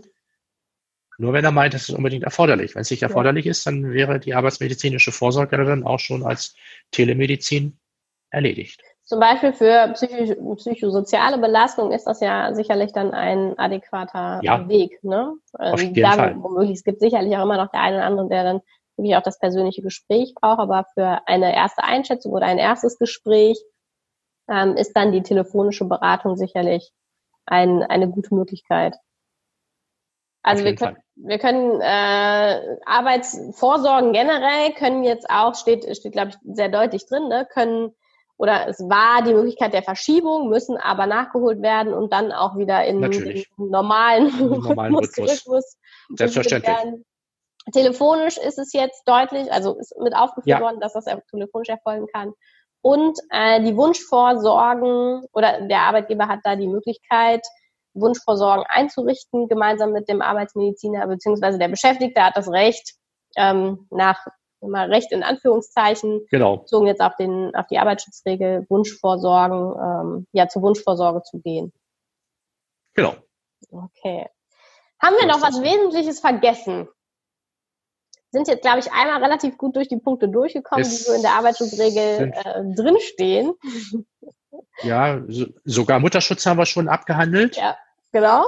Nur 1.17 1.33
wenn 1.33 1.43
er 1.43 1.51
meint, 1.51 1.73
es 1.73 1.89
ist 1.89 1.95
unbedingt 1.95 2.23
erforderlich. 2.23 2.75
Wenn 2.75 2.83
es 2.83 2.91
nicht 2.91 3.01
erforderlich 3.01 3.45
ja. 3.45 3.51
ist, 3.51 3.65
dann 3.65 3.91
wäre 3.91 4.19
die 4.19 4.35
arbeitsmedizinische 4.35 5.11
Vorsorge 5.11 5.57
dann 5.57 5.83
auch 5.83 5.99
schon 5.99 6.23
als 6.23 6.55
Telemedizin 6.91 7.79
erledigt. 8.29 8.81
Zum 9.03 9.19
Beispiel 9.19 9.53
für 9.53 9.89
psychisch, 9.93 10.35
psychosoziale 10.57 11.37
Belastung 11.37 11.91
ist 11.91 12.03
das 12.05 12.19
ja 12.19 12.53
sicherlich 12.53 12.91
dann 12.91 13.11
ein 13.11 13.57
adäquater 13.57 14.41
ja. 14.43 14.67
Weg. 14.67 15.01
Ne? 15.01 15.33
Auf 15.53 15.81
ähm, 15.81 15.95
jeden 15.95 16.01
da, 16.01 16.11
Fall. 16.11 16.35
Womöglich, 16.43 16.77
es 16.77 16.83
gibt 16.83 16.99
sicherlich 16.99 17.35
auch 17.37 17.43
immer 17.43 17.57
noch 17.57 17.71
der 17.71 17.81
eine 17.81 17.97
oder 17.97 18.05
andere, 18.05 18.27
der 18.27 18.43
dann 18.43 18.61
wirklich 18.97 19.15
auch 19.15 19.23
das 19.23 19.39
persönliche 19.39 19.81
Gespräch 19.81 20.33
braucht, 20.35 20.59
aber 20.59 20.85
für 20.93 21.21
eine 21.25 21.55
erste 21.55 21.83
Einschätzung 21.83 22.33
oder 22.33 22.47
ein 22.47 22.57
erstes 22.57 22.99
Gespräch 22.99 23.57
ähm, 24.49 24.75
ist 24.75 24.93
dann 24.93 25.11
die 25.11 25.23
telefonische 25.23 25.85
Beratung 25.85 26.35
sicherlich 26.35 26.91
ein, 27.45 27.83
eine 27.83 28.09
gute 28.09 28.35
Möglichkeit. 28.35 28.97
Also 30.43 30.63
wir 30.63 30.75
können, 30.75 30.97
wir 31.19 31.39
können 31.39 31.81
äh, 31.81 32.77
Arbeitsvorsorgen 32.85 34.13
generell 34.13 34.73
können 34.73 35.03
jetzt 35.03 35.29
auch, 35.29 35.55
steht, 35.55 35.83
steht 35.97 36.11
glaube 36.11 36.29
ich 36.29 36.55
sehr 36.55 36.69
deutlich 36.69 37.07
drin, 37.07 37.27
ne, 37.27 37.47
können 37.51 37.95
oder 38.37 38.67
es 38.67 38.79
war 38.81 39.23
die 39.23 39.33
Möglichkeit 39.33 39.73
der 39.73 39.81
Verschiebung, 39.81 40.49
müssen 40.49 40.77
aber 40.77 41.07
nachgeholt 41.07 41.61
werden 41.61 41.93
und 41.93 42.13
dann 42.13 42.31
auch 42.31 42.55
wieder 42.55 42.85
in, 42.85 43.01
in 43.01 43.43
normalen, 43.57 44.27
normalen 44.39 44.95
Rhythmus. 44.95 45.31
Rhythmus 45.31 45.77
Selbstverständlich. 46.15 47.03
Telefonisch 47.73 48.37
ist 48.37 48.59
es 48.59 48.71
jetzt 48.73 49.03
deutlich, 49.07 49.51
also 49.51 49.77
ist 49.77 49.93
mit 49.99 50.15
aufgeführt 50.15 50.59
ja. 50.59 50.61
worden, 50.61 50.79
dass 50.79 50.93
das 50.93 51.05
telefonisch 51.29 51.67
erfolgen 51.67 52.07
kann. 52.13 52.31
Und 52.81 53.19
äh, 53.31 53.61
die 53.63 53.75
Wunschvorsorgen 53.75 55.25
oder 55.33 55.67
der 55.67 55.81
Arbeitgeber 55.81 56.27
hat 56.27 56.39
da 56.43 56.55
die 56.55 56.67
Möglichkeit, 56.67 57.45
Wunschvorsorgen 57.99 58.65
einzurichten, 58.67 59.47
gemeinsam 59.47 59.91
mit 59.91 60.09
dem 60.09 60.21
Arbeitsmediziner 60.21 61.07
beziehungsweise 61.07 61.57
der 61.57 61.67
Beschäftigte 61.67 62.23
hat 62.23 62.37
das 62.37 62.49
Recht, 62.49 62.95
ähm, 63.35 63.87
nach 63.89 64.25
immer 64.61 64.89
Recht 64.89 65.11
in 65.11 65.23
Anführungszeichen, 65.23 66.25
genau. 66.29 66.57
bezogen 66.57 66.87
jetzt 66.87 67.01
auf 67.01 67.15
den 67.15 67.55
auf 67.55 67.67
die 67.67 67.77
Arbeitsschutzregel 67.77 68.65
Wunschvorsorgen, 68.69 69.75
ähm, 70.17 70.27
ja 70.31 70.47
zur 70.47 70.61
Wunschvorsorge 70.63 71.21
zu 71.23 71.39
gehen. 71.39 71.71
Genau. 72.95 73.15
Okay. 73.69 74.27
Haben 74.99 75.15
wir 75.19 75.27
noch 75.27 75.41
was 75.41 75.61
Wesentliches 75.61 76.19
vergessen? 76.19 76.87
Sind 78.31 78.47
jetzt, 78.47 78.61
glaube 78.61 78.79
ich, 78.79 78.91
einmal 78.91 79.23
relativ 79.23 79.57
gut 79.57 79.75
durch 79.75 79.87
die 79.87 79.97
Punkte 79.99 80.27
durchgekommen, 80.27 80.81
es 80.81 80.97
die 80.97 81.03
so 81.03 81.13
in 81.13 81.21
der 81.21 81.33
Arbeitsschutzregel 81.33 82.33
äh, 82.33 82.75
drinstehen. 82.75 83.53
Ja, 84.83 85.21
so, 85.27 85.45
sogar 85.63 85.99
Mutterschutz 85.99 86.45
haben 86.45 86.57
wir 86.57 86.65
schon 86.65 86.89
abgehandelt. 86.89 87.55
Ja, 87.55 87.77
genau. 88.17 88.45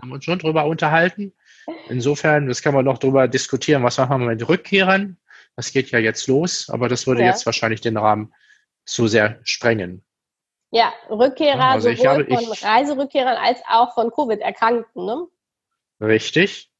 Haben 0.00 0.12
uns 0.12 0.24
schon 0.24 0.38
drüber 0.38 0.66
unterhalten. 0.66 1.32
Insofern, 1.88 2.48
das 2.48 2.62
kann 2.62 2.74
man 2.74 2.84
noch 2.84 2.98
drüber 2.98 3.28
diskutieren, 3.28 3.82
was 3.82 3.98
machen 3.98 4.20
wir 4.20 4.28
mit 4.28 4.48
Rückkehrern. 4.48 5.18
Das 5.56 5.72
geht 5.72 5.90
ja 5.90 5.98
jetzt 5.98 6.26
los, 6.26 6.68
aber 6.70 6.88
das 6.88 7.06
würde 7.06 7.22
ja. 7.22 7.28
jetzt 7.28 7.46
wahrscheinlich 7.46 7.80
den 7.80 7.96
Rahmen 7.96 8.32
zu 8.84 9.06
sehr 9.06 9.40
sprengen. 9.44 10.04
Ja, 10.70 10.92
Rückkehrer 11.08 11.64
also 11.64 11.90
sowohl 11.90 12.06
habe, 12.06 12.24
von 12.24 12.52
ich, 12.52 12.64
Reiserückkehrern 12.64 13.36
als 13.36 13.60
auch 13.68 13.94
von 13.94 14.10
Covid-Erkrankten, 14.10 15.04
ne? 15.04 15.26
Richtig. 16.00 16.70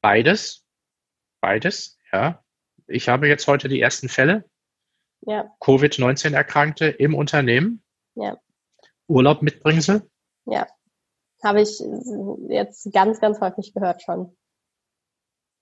Beides. 0.00 0.64
Beides, 1.40 1.98
ja. 2.12 2.44
Ich 2.86 3.08
habe 3.08 3.28
jetzt 3.28 3.46
heute 3.46 3.68
die 3.68 3.80
ersten 3.80 4.08
Fälle. 4.08 4.44
Ja. 5.20 5.54
Covid-19-Erkrankte 5.60 6.86
im 6.86 7.14
Unternehmen. 7.14 7.82
Ja. 8.14 8.38
Urlaub 9.06 9.42
mitbringsel. 9.42 10.08
Ja. 10.46 10.66
Habe 11.42 11.62
ich 11.62 11.80
jetzt 12.48 12.92
ganz, 12.92 13.20
ganz 13.20 13.40
häufig 13.40 13.72
gehört 13.74 14.02
schon. 14.02 14.36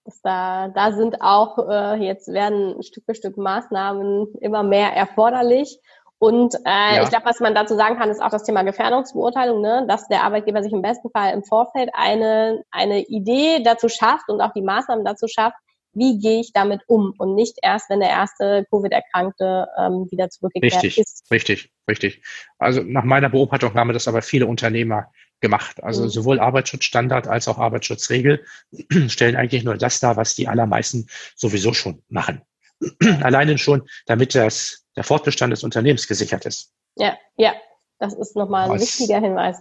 Dass 0.04 0.20
da, 0.22 0.68
da 0.68 0.92
sind 0.92 1.20
auch, 1.20 1.58
äh, 1.68 1.96
jetzt 1.96 2.28
werden 2.28 2.82
Stück 2.82 3.04
für 3.04 3.14
Stück 3.14 3.36
Maßnahmen 3.36 4.34
immer 4.40 4.62
mehr 4.62 4.92
erforderlich. 4.92 5.80
Und 6.18 6.54
äh, 6.64 6.96
ja. 6.96 7.02
ich 7.02 7.10
glaube, 7.10 7.26
was 7.26 7.40
man 7.40 7.54
dazu 7.54 7.74
sagen 7.74 7.98
kann, 7.98 8.10
ist 8.10 8.22
auch 8.22 8.30
das 8.30 8.44
Thema 8.44 8.62
Gefährdungsbeurteilung, 8.62 9.60
ne? 9.60 9.84
dass 9.86 10.08
der 10.08 10.24
Arbeitgeber 10.24 10.62
sich 10.62 10.72
im 10.72 10.80
besten 10.80 11.10
Fall 11.10 11.34
im 11.34 11.44
Vorfeld 11.44 11.90
eine, 11.92 12.62
eine 12.70 13.02
Idee 13.02 13.62
dazu 13.62 13.88
schafft 13.88 14.28
und 14.28 14.40
auch 14.40 14.52
die 14.54 14.62
Maßnahmen 14.62 15.04
dazu 15.04 15.28
schafft, 15.28 15.56
wie 15.92 16.18
gehe 16.18 16.40
ich 16.40 16.52
damit 16.52 16.82
um 16.86 17.14
und 17.18 17.34
nicht 17.34 17.58
erst, 17.62 17.90
wenn 17.90 18.00
der 18.00 18.10
erste 18.10 18.66
Covid-Erkrankte 18.70 19.66
ähm, 19.78 20.06
wieder 20.10 20.28
zurückgekehrt 20.28 20.82
richtig, 20.82 20.98
ist. 20.98 21.30
Richtig, 21.30 21.70
richtig. 21.88 22.22
Also 22.58 22.82
nach 22.82 23.04
meiner 23.04 23.30
Beobachtung 23.30 23.74
haben 23.74 23.92
das 23.92 24.06
aber 24.06 24.22
viele 24.22 24.46
Unternehmer 24.46 25.10
gemacht. 25.40 25.82
Also 25.82 26.04
mhm. 26.04 26.08
sowohl 26.08 26.40
Arbeitsschutzstandard 26.40 27.28
als 27.28 27.48
auch 27.48 27.58
Arbeitsschutzregel 27.58 28.44
stellen 29.08 29.36
eigentlich 29.36 29.64
nur 29.64 29.76
das 29.76 30.00
dar, 30.00 30.16
was 30.16 30.34
die 30.34 30.48
allermeisten 30.48 31.06
sowieso 31.34 31.72
schon 31.72 32.02
machen. 32.08 32.42
Alleine 33.22 33.58
schon, 33.58 33.88
damit 34.06 34.34
das, 34.34 34.86
der 34.96 35.04
Fortbestand 35.04 35.52
des 35.52 35.64
Unternehmens 35.64 36.06
gesichert 36.08 36.46
ist. 36.46 36.72
Ja, 36.96 37.16
ja, 37.36 37.54
das 37.98 38.14
ist 38.14 38.36
nochmal 38.36 38.70
ein 38.70 38.80
wichtiger 38.80 39.20
Hinweis. 39.20 39.58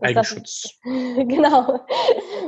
Eigenschutz. 0.00 0.74
genau. 0.84 1.86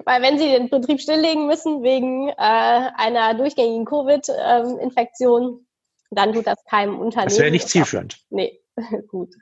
Weil 0.05 0.23
wenn 0.23 0.39
Sie 0.39 0.49
den 0.49 0.69
Betrieb 0.69 1.01
stilllegen 1.01 1.47
müssen 1.47 1.83
wegen 1.83 2.29
äh, 2.29 2.35
einer 2.37 3.35
durchgängigen 3.35 3.87
Covid-Infektion, 3.87 5.43
ähm, 5.43 5.67
dann 6.11 6.33
tut 6.33 6.47
das 6.47 6.63
keinem 6.65 6.99
Unternehmen. 6.99 7.31
Das 7.31 7.39
wäre 7.39 7.51
nicht 7.51 7.69
zielführend. 7.69 8.19
Nee, 8.31 8.61
gut. 9.09 9.35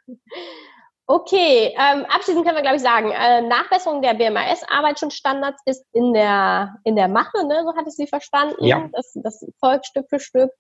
Okay, 1.09 1.73
ähm, 1.79 2.05
abschließend 2.07 2.45
können 2.45 2.57
wir, 2.57 2.63
glaube 2.63 2.77
ich, 2.77 2.83
sagen, 2.83 3.13
äh, 3.13 3.41
Nachbesserung 3.43 4.03
der 4.03 4.15
BMAS-Arbeitsschutzstandards 4.15 5.63
ist 5.65 5.85
in 5.93 6.13
der, 6.13 6.75
in 6.83 6.97
der 6.97 7.07
Mache, 7.07 7.47
ne? 7.47 7.63
so 7.65 7.77
hatte 7.77 7.89
ich 7.89 7.95
sie 7.95 8.09
verstanden. 8.09 8.65
Ja. 8.65 8.89
Das, 8.93 9.13
das 9.23 9.47
folgt 9.61 9.87
Stück 9.87 10.07
für 10.09 10.19
Stück. 10.19 10.51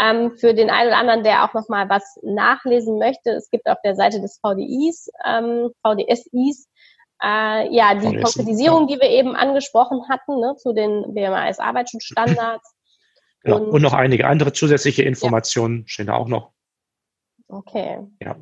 Ähm, 0.00 0.34
für 0.38 0.54
den 0.54 0.70
einen 0.70 0.88
oder 0.88 0.96
anderen, 0.96 1.22
der 1.22 1.44
auch 1.44 1.52
nochmal 1.52 1.90
was 1.90 2.18
nachlesen 2.22 2.98
möchte, 2.98 3.32
es 3.32 3.50
gibt 3.50 3.66
auf 3.66 3.76
der 3.84 3.94
Seite 3.94 4.22
des 4.22 4.40
VDIs, 4.40 5.10
ähm, 5.26 5.70
VDSIs, 5.82 6.68
äh, 7.22 7.68
ja, 7.70 7.94
die 7.94 8.18
Konkretisierung, 8.18 8.86
die 8.86 8.98
wir 8.98 9.10
eben 9.10 9.36
angesprochen 9.36 10.08
hatten, 10.08 10.40
ne, 10.40 10.56
zu 10.56 10.72
den 10.72 11.12
BMAS-Arbeitsschutzstandards. 11.12 12.74
Genau. 13.42 13.56
Und, 13.58 13.70
und, 13.70 13.82
noch 13.82 13.92
einige 13.92 14.28
andere 14.28 14.52
zusätzliche 14.52 15.02
Informationen 15.02 15.80
ja. 15.80 15.84
stehen 15.88 16.06
da 16.06 16.14
auch 16.14 16.28
noch. 16.28 16.52
Okay. 17.48 18.06
Ja. 18.20 18.36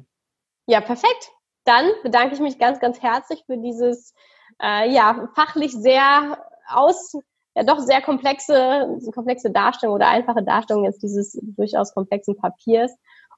Ja, 0.67 0.81
perfekt. 0.83 1.33
Dann 1.71 1.89
bedanke 2.03 2.35
ich 2.35 2.41
mich 2.41 2.59
ganz, 2.59 2.81
ganz 2.81 3.01
herzlich 3.01 3.45
für 3.47 3.57
dieses, 3.57 4.13
äh, 4.61 4.93
ja, 4.93 5.29
fachlich 5.37 5.71
sehr 5.71 6.45
aus, 6.69 7.13
ja, 7.55 7.63
doch 7.63 7.79
sehr 7.79 8.03
komplexe, 8.03 8.89
komplexe 9.15 9.53
Darstellung 9.53 9.95
oder 9.95 10.09
einfache 10.09 10.43
Darstellung 10.43 10.85
jetzt 10.85 11.01
dieses 11.01 11.39
durchaus 11.41 11.95
komplexen 11.95 12.37
Papiers. 12.37 12.93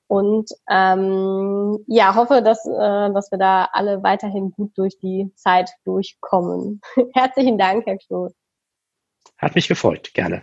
Und 0.07 0.49
ähm, 0.71 1.85
ja, 1.87 2.15
hoffe, 2.15 2.41
dass, 2.41 2.65
äh, 2.65 3.13
dass 3.13 3.31
wir 3.31 3.39
da 3.39 3.69
alle 3.71 4.03
weiterhin 4.03 4.53
gut 4.53 4.73
durch 4.79 4.99
die 4.99 5.31
Zeit 5.35 5.69
durchkommen. 5.85 6.81
Herzlichen 7.13 7.59
Dank, 7.59 7.85
Herr 7.85 8.01
Stoß. 8.01 8.33
Hat 9.37 9.55
mich 9.55 9.69
gefreut, 9.69 10.15
gerne. 10.15 10.43